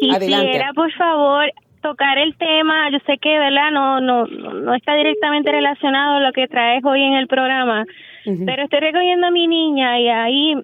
Quisiera, 0.00 0.72
por 0.74 0.92
favor, 0.92 1.50
tocar 1.82 2.18
el 2.18 2.36
tema, 2.36 2.90
yo 2.90 2.98
sé 3.06 3.18
que, 3.18 3.38
¿verdad? 3.38 3.70
No, 3.70 4.00
no, 4.00 4.26
no 4.26 4.74
está 4.74 4.94
directamente 4.94 5.52
relacionado 5.52 6.16
a 6.16 6.20
lo 6.20 6.32
que 6.32 6.48
traes 6.48 6.84
hoy 6.84 7.02
en 7.02 7.14
el 7.14 7.26
programa, 7.28 7.84
pero 8.44 8.64
estoy 8.64 8.80
recogiendo 8.80 9.28
a 9.28 9.30
mi 9.30 9.46
niña 9.46 10.00
y 10.00 10.08
ahí 10.08 10.54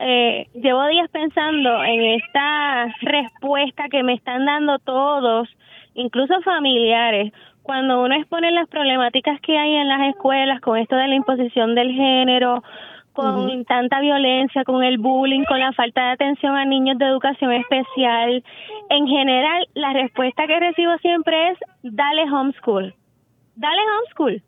eh, 0.00 0.48
llevo 0.54 0.84
días 0.88 1.08
pensando 1.10 1.84
en 1.84 2.20
esta 2.20 2.92
respuesta 3.02 3.88
que 3.88 4.02
me 4.02 4.14
están 4.14 4.44
dando 4.44 4.80
todos, 4.80 5.48
incluso 5.94 6.40
familiares, 6.42 7.32
cuando 7.62 8.02
uno 8.02 8.16
expone 8.16 8.50
las 8.50 8.68
problemáticas 8.68 9.40
que 9.40 9.56
hay 9.56 9.76
en 9.76 9.88
las 9.88 10.10
escuelas 10.10 10.60
con 10.60 10.76
esto 10.78 10.96
de 10.96 11.06
la 11.06 11.14
imposición 11.14 11.76
del 11.76 11.92
género, 11.92 12.64
con 13.12 13.64
tanta 13.64 14.00
violencia, 14.00 14.64
con 14.64 14.82
el 14.82 14.98
bullying, 14.98 15.44
con 15.44 15.60
la 15.60 15.72
falta 15.72 16.06
de 16.06 16.12
atención 16.12 16.56
a 16.56 16.64
niños 16.64 16.98
de 16.98 17.06
educación 17.06 17.52
especial. 17.52 18.42
En 18.88 19.06
general, 19.06 19.66
la 19.74 19.92
respuesta 19.92 20.46
que 20.46 20.58
recibo 20.58 20.96
siempre 20.98 21.50
es, 21.50 21.58
dale 21.82 22.22
homeschool, 22.22 22.94
dale 23.56 23.80
homeschool. 23.98 24.42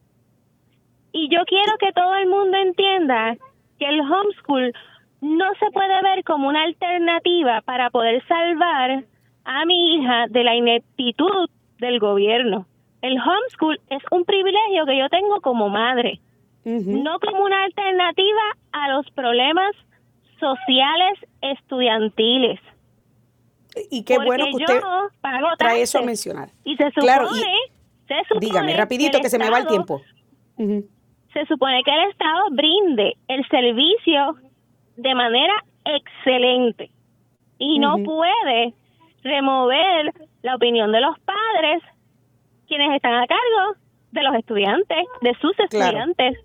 Y 1.12 1.29
yo 1.29 1.45
quiero 1.45 1.77
que 1.79 1.93
todo 1.93 2.15
el 2.17 2.29
mundo 2.29 2.57
entienda 2.57 3.37
que 3.79 3.87
el 3.87 4.01
homeschool 4.01 4.73
no 5.21 5.47
se 5.59 5.71
puede 5.71 6.03
ver 6.03 6.25
como 6.25 6.49
una 6.49 6.62
alternativa 6.62 7.61
para 7.62 7.91
poder 7.91 8.23
salvar 8.27 9.05
a 9.45 9.65
mi 9.67 9.95
hija 9.95 10.27
de 10.29 10.45
la 10.45 10.55
ineptitud 10.55 11.49
del 11.79 11.99
gobierno. 11.99 12.67
El 13.03 13.19
homeschool 13.21 13.81
es 13.91 14.03
un 14.11 14.25
privilegio 14.25 14.87
que 14.87 14.99
yo 14.99 15.09
tengo 15.11 15.41
como 15.41 15.69
madre 15.69 16.21
no 16.65 17.19
como 17.21 17.45
una 17.45 17.65
alternativa 17.65 18.43
a 18.73 18.89
los 18.91 19.11
problemas 19.11 19.73
sociales 20.41 21.19
estudiantiles. 21.43 22.61
Y 23.91 24.05
qué 24.05 24.19
bueno 24.19 24.45
que 24.47 24.57
usted 24.57 24.81
trae 25.59 25.83
eso 25.83 25.99
a 25.99 26.03
mencionar. 26.03 26.51
Y 26.65 26.77
se 26.77 26.91
supone, 26.91 27.17
se 28.07 28.15
supone 28.29 28.41
dígame 28.41 28.77
rapidito 28.77 29.21
que, 29.21 29.29
se 29.29 29.39
me 29.39 29.51
va 29.51 29.59
el 29.59 29.67
tiempo. 29.67 30.01
Se 30.57 31.47
supone 31.47 31.83
que 31.83 31.91
el 31.91 32.11
Estado 32.11 32.51
brinde 32.53 33.17
el 33.29 33.47
servicio 33.49 34.37
de 34.97 35.15
manera 35.15 35.55
excelente 35.85 36.91
y 37.59 37.79
no 37.79 37.99
puede 38.05 38.75
remover 39.23 40.12
la 40.43 40.55
opinión 40.55 40.93
de 40.93 41.01
los 41.01 41.19
padres 41.21 41.83
quienes 42.69 42.95
están 42.95 43.15
a 43.15 43.27
cargo 43.27 43.79
de 44.12 44.23
los 44.23 44.35
estudiantes, 44.37 45.05
de 45.21 45.35
sus 45.41 45.59
estudiantes. 45.59 46.39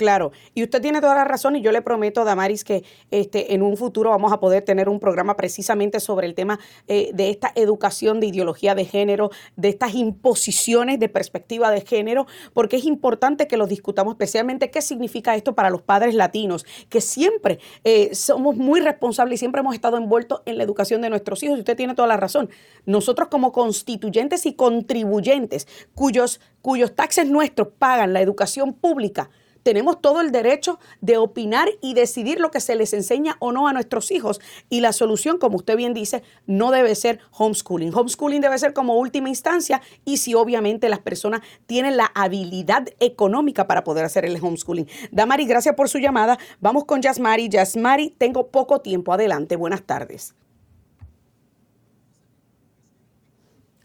Claro, 0.00 0.32
y 0.54 0.62
usted 0.62 0.80
tiene 0.80 1.02
toda 1.02 1.14
la 1.14 1.24
razón 1.24 1.56
y 1.56 1.60
yo 1.60 1.72
le 1.72 1.82
prometo, 1.82 2.24
Damaris, 2.24 2.64
que 2.64 2.84
este, 3.10 3.52
en 3.52 3.60
un 3.60 3.76
futuro 3.76 4.08
vamos 4.08 4.32
a 4.32 4.40
poder 4.40 4.64
tener 4.64 4.88
un 4.88 4.98
programa 4.98 5.36
precisamente 5.36 6.00
sobre 6.00 6.26
el 6.26 6.34
tema 6.34 6.58
eh, 6.88 7.10
de 7.12 7.28
esta 7.28 7.52
educación 7.54 8.18
de 8.18 8.28
ideología 8.28 8.74
de 8.74 8.86
género, 8.86 9.28
de 9.56 9.68
estas 9.68 9.94
imposiciones 9.94 11.00
de 11.00 11.10
perspectiva 11.10 11.70
de 11.70 11.82
género, 11.82 12.26
porque 12.54 12.76
es 12.76 12.86
importante 12.86 13.46
que 13.46 13.58
lo 13.58 13.66
discutamos, 13.66 14.14
especialmente 14.14 14.70
qué 14.70 14.80
significa 14.80 15.36
esto 15.36 15.54
para 15.54 15.68
los 15.68 15.82
padres 15.82 16.14
latinos, 16.14 16.64
que 16.88 17.02
siempre 17.02 17.58
eh, 17.84 18.14
somos 18.14 18.56
muy 18.56 18.80
responsables 18.80 19.34
y 19.34 19.40
siempre 19.40 19.60
hemos 19.60 19.74
estado 19.74 19.98
envueltos 19.98 20.40
en 20.46 20.56
la 20.56 20.64
educación 20.64 21.02
de 21.02 21.10
nuestros 21.10 21.42
hijos. 21.42 21.58
Y 21.58 21.60
usted 21.60 21.76
tiene 21.76 21.94
toda 21.94 22.08
la 22.08 22.16
razón. 22.16 22.48
Nosotros 22.86 23.28
como 23.28 23.52
constituyentes 23.52 24.46
y 24.46 24.54
contribuyentes, 24.54 25.68
cuyos, 25.94 26.40
cuyos 26.62 26.94
taxes 26.94 27.28
nuestros 27.28 27.68
pagan 27.78 28.14
la 28.14 28.22
educación 28.22 28.72
pública, 28.72 29.28
tenemos 29.62 30.00
todo 30.00 30.20
el 30.20 30.32
derecho 30.32 30.78
de 31.00 31.16
opinar 31.16 31.68
y 31.80 31.94
decidir 31.94 32.40
lo 32.40 32.50
que 32.50 32.60
se 32.60 32.74
les 32.74 32.92
enseña 32.92 33.36
o 33.40 33.52
no 33.52 33.68
a 33.68 33.72
nuestros 33.72 34.10
hijos. 34.10 34.40
Y 34.68 34.80
la 34.80 34.92
solución, 34.92 35.38
como 35.38 35.56
usted 35.56 35.76
bien 35.76 35.94
dice, 35.94 36.22
no 36.46 36.70
debe 36.70 36.94
ser 36.94 37.20
homeschooling. 37.32 37.94
Homeschooling 37.94 38.40
debe 38.40 38.58
ser 38.58 38.72
como 38.72 38.96
última 38.96 39.28
instancia 39.28 39.80
y 40.04 40.18
si 40.18 40.34
obviamente 40.34 40.88
las 40.88 41.00
personas 41.00 41.40
tienen 41.66 41.96
la 41.96 42.10
habilidad 42.14 42.88
económica 43.00 43.66
para 43.66 43.84
poder 43.84 44.04
hacer 44.04 44.24
el 44.24 44.36
homeschooling. 44.36 44.88
Damari, 45.10 45.46
gracias 45.46 45.74
por 45.74 45.88
su 45.88 45.98
llamada. 45.98 46.38
Vamos 46.60 46.84
con 46.84 47.02
Yasmari. 47.02 47.48
Yasmari, 47.48 48.10
tengo 48.18 48.48
poco 48.48 48.80
tiempo. 48.80 49.12
Adelante. 49.12 49.56
Buenas 49.56 49.82
tardes. 49.82 50.34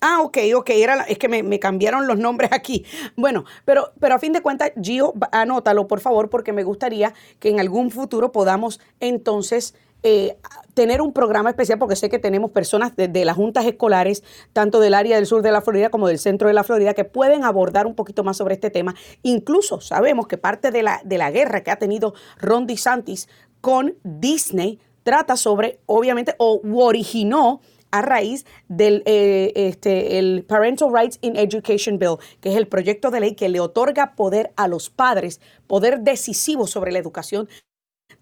Ah, 0.07 0.21
ok, 0.21 0.37
ok, 0.55 0.69
era 0.69 1.01
es 1.05 1.17
que 1.17 1.27
me, 1.27 1.59
cambiaron 1.59 2.05
los 2.05 2.19
nombres 2.19 2.51
aquí. 2.53 2.85
Bueno, 3.15 3.43
pero, 3.65 3.91
pero 3.99 4.13
a 4.13 4.19
fin 4.19 4.33
de 4.33 4.41
cuentas, 4.41 4.71
Gio, 4.79 5.15
anótalo 5.31 5.87
por 5.87 5.99
favor, 5.99 6.29
porque 6.29 6.53
me 6.53 6.63
gustaría 6.63 7.11
que 7.39 7.49
en 7.49 7.59
algún 7.59 7.89
futuro 7.89 8.31
podamos 8.31 8.79
entonces 8.99 9.73
eh, 10.03 10.37
tener 10.75 11.01
un 11.01 11.11
programa 11.11 11.49
especial, 11.49 11.79
porque 11.79 11.95
sé 11.95 12.07
que 12.09 12.19
tenemos 12.19 12.51
personas 12.51 12.95
de, 12.95 13.25
las 13.25 13.35
juntas 13.35 13.65
escolares, 13.65 14.23
tanto 14.53 14.79
del 14.79 14.93
área 14.93 15.15
del 15.15 15.25
sur 15.25 15.41
de 15.41 15.51
la 15.51 15.61
Florida 15.61 15.89
como 15.89 16.07
del 16.07 16.19
centro 16.19 16.49
de 16.49 16.53
la 16.53 16.63
Florida, 16.63 16.93
que 16.93 17.05
pueden 17.05 17.43
abordar 17.43 17.87
un 17.87 17.95
poquito 17.95 18.23
más 18.23 18.37
sobre 18.37 18.53
este 18.53 18.69
tema. 18.69 18.93
Incluso 19.23 19.81
sabemos 19.81 20.27
que 20.27 20.37
parte 20.37 20.69
de 20.69 20.83
la, 20.83 21.01
de 21.03 21.17
la 21.17 21.31
guerra 21.31 21.63
que 21.63 21.71
ha 21.71 21.77
tenido 21.77 22.13
Ron 22.37 22.67
DeSantis 22.67 23.27
con 23.59 23.95
Disney 24.03 24.77
trata 25.01 25.35
sobre, 25.35 25.79
obviamente, 25.87 26.35
o 26.37 26.61
originó 26.75 27.59
a 27.95 28.01
raíz 28.01 28.45
del 28.67 29.03
eh, 29.05 29.53
este, 29.55 30.19
el 30.19 30.43
Parental 30.43 30.93
Rights 30.93 31.17
in 31.21 31.37
Education 31.37 31.97
Bill, 31.97 32.17
que 32.41 32.49
es 32.49 32.57
el 32.57 32.67
proyecto 32.67 33.09
de 33.09 33.21
ley 33.21 33.35
que 33.35 33.47
le 33.47 33.61
otorga 33.61 34.15
poder 34.15 34.51
a 34.57 34.67
los 34.67 34.89
padres, 34.89 35.39
poder 35.65 36.01
decisivo 36.01 36.67
sobre 36.67 36.91
la 36.91 36.99
educación 36.99 37.47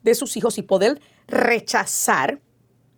de 0.03 0.13
sus 0.13 0.37
hijos 0.37 0.59
y 0.59 0.61
poder 0.61 1.01
rechazar 1.27 2.39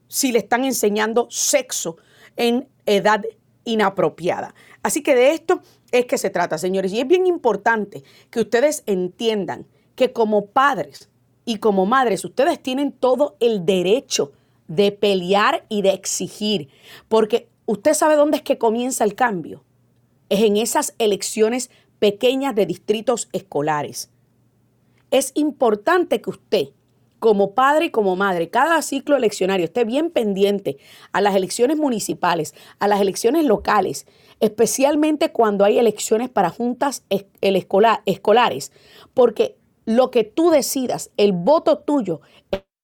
si 0.09 0.33
le 0.33 0.39
están 0.39 0.65
enseñando 0.65 1.27
sexo 1.29 1.95
en 2.35 2.67
edad 2.85 3.23
inapropiada. 3.63 4.53
Así 4.83 5.01
que 5.01 5.15
de 5.15 5.31
esto 5.31 5.61
es 5.91 6.05
que 6.05 6.17
se 6.17 6.29
trata, 6.29 6.57
señores. 6.57 6.91
Y 6.91 6.99
es 6.99 7.07
bien 7.07 7.25
importante 7.25 8.03
que 8.29 8.41
ustedes 8.41 8.83
entiendan 8.85 9.65
que 9.95 10.11
como 10.11 10.47
padres 10.47 11.09
y 11.45 11.59
como 11.59 11.85
madres, 11.85 12.25
ustedes 12.25 12.61
tienen 12.61 12.91
todo 12.91 13.37
el 13.39 13.65
derecho 13.65 14.33
de 14.67 14.91
pelear 14.91 15.65
y 15.69 15.81
de 15.81 15.91
exigir, 15.91 16.69
porque 17.07 17.47
usted 17.65 17.93
sabe 17.93 18.15
dónde 18.15 18.37
es 18.37 18.43
que 18.43 18.57
comienza 18.57 19.03
el 19.03 19.15
cambio. 19.15 19.63
Es 20.29 20.41
en 20.41 20.57
esas 20.57 20.95
elecciones 20.97 21.69
pequeñas 21.99 22.55
de 22.55 22.65
distritos 22.65 23.29
escolares. 23.31 24.09
Es 25.11 25.31
importante 25.35 26.21
que 26.21 26.29
usted, 26.29 26.67
como 27.19 27.53
padre 27.53 27.85
y 27.85 27.91
como 27.91 28.15
madre, 28.15 28.49
cada 28.49 28.81
ciclo 28.81 29.15
eleccionario 29.15 29.65
esté 29.65 29.85
bien 29.85 30.11
pendiente 30.11 30.77
a 31.11 31.21
las 31.21 31.35
elecciones 31.35 31.77
municipales, 31.77 32.53
a 32.79 32.87
las 32.87 33.01
elecciones 33.01 33.45
locales, 33.45 34.05
especialmente 34.39 35.31
cuando 35.31 35.63
hay 35.63 35.79
elecciones 35.79 36.29
para 36.29 36.49
juntas 36.49 37.05
escolares, 38.05 38.71
porque 39.13 39.57
lo 39.85 40.11
que 40.11 40.23
tú 40.23 40.49
decidas, 40.49 41.11
el 41.17 41.31
voto 41.31 41.77
tuyo, 41.77 42.21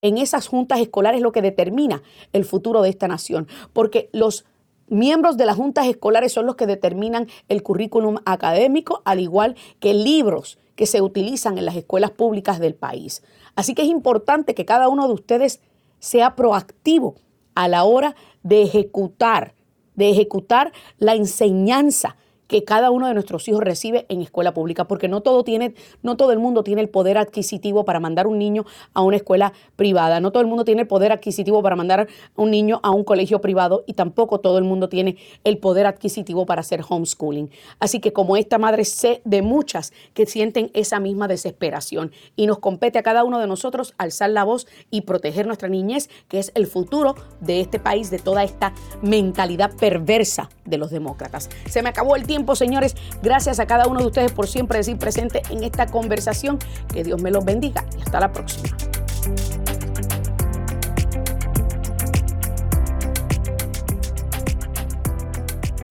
en 0.01 0.17
esas 0.17 0.47
juntas 0.47 0.79
escolares 0.79 1.19
es 1.19 1.23
lo 1.23 1.31
que 1.31 1.41
determina 1.41 2.01
el 2.33 2.45
futuro 2.45 2.81
de 2.81 2.89
esta 2.89 3.07
nación, 3.07 3.47
porque 3.73 4.09
los 4.11 4.45
miembros 4.87 5.37
de 5.37 5.45
las 5.45 5.55
juntas 5.55 5.87
escolares 5.87 6.33
son 6.33 6.45
los 6.45 6.55
que 6.55 6.67
determinan 6.67 7.27
el 7.47 7.63
currículum 7.63 8.17
académico, 8.25 9.01
al 9.05 9.19
igual 9.19 9.55
que 9.79 9.93
libros 9.93 10.57
que 10.75 10.85
se 10.85 11.01
utilizan 11.01 11.57
en 11.57 11.65
las 11.65 11.75
escuelas 11.75 12.11
públicas 12.11 12.59
del 12.59 12.75
país. 12.75 13.23
Así 13.55 13.75
que 13.75 13.83
es 13.83 13.87
importante 13.87 14.55
que 14.55 14.65
cada 14.65 14.89
uno 14.89 15.07
de 15.07 15.13
ustedes 15.13 15.61
sea 15.99 16.35
proactivo 16.35 17.15
a 17.53 17.67
la 17.67 17.83
hora 17.83 18.15
de 18.43 18.63
ejecutar, 18.63 19.53
de 19.95 20.09
ejecutar 20.09 20.71
la 20.97 21.15
enseñanza 21.15 22.15
que 22.51 22.65
cada 22.65 22.91
uno 22.91 23.07
de 23.07 23.13
nuestros 23.13 23.47
hijos 23.47 23.63
recibe 23.63 24.05
en 24.09 24.21
escuela 24.21 24.53
pública, 24.53 24.83
porque 24.83 25.07
no 25.07 25.21
todo 25.21 25.45
tiene, 25.45 25.73
no 26.03 26.17
todo 26.17 26.33
el 26.33 26.39
mundo 26.39 26.65
tiene 26.65 26.81
el 26.81 26.89
poder 26.89 27.17
adquisitivo 27.17 27.85
para 27.85 28.01
mandar 28.01 28.27
un 28.27 28.37
niño 28.37 28.65
a 28.93 29.01
una 29.03 29.15
escuela 29.15 29.53
privada, 29.77 30.19
no 30.19 30.33
todo 30.33 30.41
el 30.41 30.49
mundo 30.49 30.65
tiene 30.65 30.81
el 30.81 30.87
poder 30.87 31.13
adquisitivo 31.13 31.63
para 31.63 31.77
mandar 31.77 32.09
un 32.35 32.51
niño 32.51 32.81
a 32.83 32.91
un 32.91 33.05
colegio 33.05 33.39
privado 33.39 33.85
y 33.87 33.93
tampoco 33.93 34.41
todo 34.41 34.57
el 34.57 34.65
mundo 34.65 34.89
tiene 34.89 35.15
el 35.45 35.59
poder 35.59 35.85
adquisitivo 35.85 36.45
para 36.45 36.59
hacer 36.59 36.81
homeschooling. 36.89 37.49
Así 37.79 38.01
que 38.01 38.11
como 38.11 38.35
esta 38.35 38.57
madre 38.57 38.83
sé 38.83 39.21
de 39.23 39.41
muchas 39.41 39.93
que 40.13 40.25
sienten 40.25 40.71
esa 40.73 40.99
misma 40.99 41.29
desesperación 41.29 42.11
y 42.35 42.47
nos 42.47 42.59
compete 42.59 42.99
a 42.99 43.03
cada 43.03 43.23
uno 43.23 43.39
de 43.39 43.47
nosotros 43.47 43.93
alzar 43.97 44.29
la 44.29 44.43
voz 44.43 44.67
y 44.89 45.01
proteger 45.01 45.47
nuestra 45.47 45.69
niñez, 45.69 46.09
que 46.27 46.39
es 46.39 46.51
el 46.55 46.67
futuro 46.67 47.15
de 47.39 47.61
este 47.61 47.79
país, 47.79 48.11
de 48.11 48.19
toda 48.19 48.43
esta 48.43 48.73
mentalidad 49.01 49.71
perversa 49.77 50.49
de 50.65 50.77
los 50.77 50.91
demócratas. 50.91 51.49
Se 51.69 51.81
me 51.81 51.87
acabó 51.87 52.17
el 52.17 52.27
tiempo 52.41 52.55
señores. 52.55 52.95
Gracias 53.21 53.59
a 53.59 53.67
cada 53.67 53.85
uno 53.87 53.99
de 53.99 54.07
ustedes 54.07 54.31
por 54.31 54.47
siempre 54.47 54.79
decir 54.79 54.97
presente 54.97 55.43
en 55.51 55.63
esta 55.63 55.85
conversación. 55.85 56.57
Que 56.91 57.03
Dios 57.03 57.21
me 57.21 57.29
los 57.29 57.45
bendiga 57.45 57.85
y 57.97 58.01
hasta 58.01 58.19
la 58.19 58.31
próxima. 58.31 58.69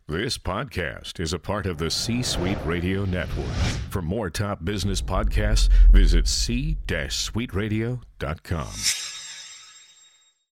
This 0.09 0.37
podcast 0.37 1.21
is 1.21 1.33
a 1.33 1.39
part 1.39 1.67
of 1.67 1.79
the 1.79 1.89
C 1.89 2.21
Suite 2.23 2.59
Radio 2.67 3.05
Network. 3.05 3.55
For 3.91 4.03
more 4.03 4.29
top 4.29 4.65
business 4.65 5.01
podcasts, 5.01 5.69
visit 5.93 6.27
c-suiteradio.com. 6.27 9.20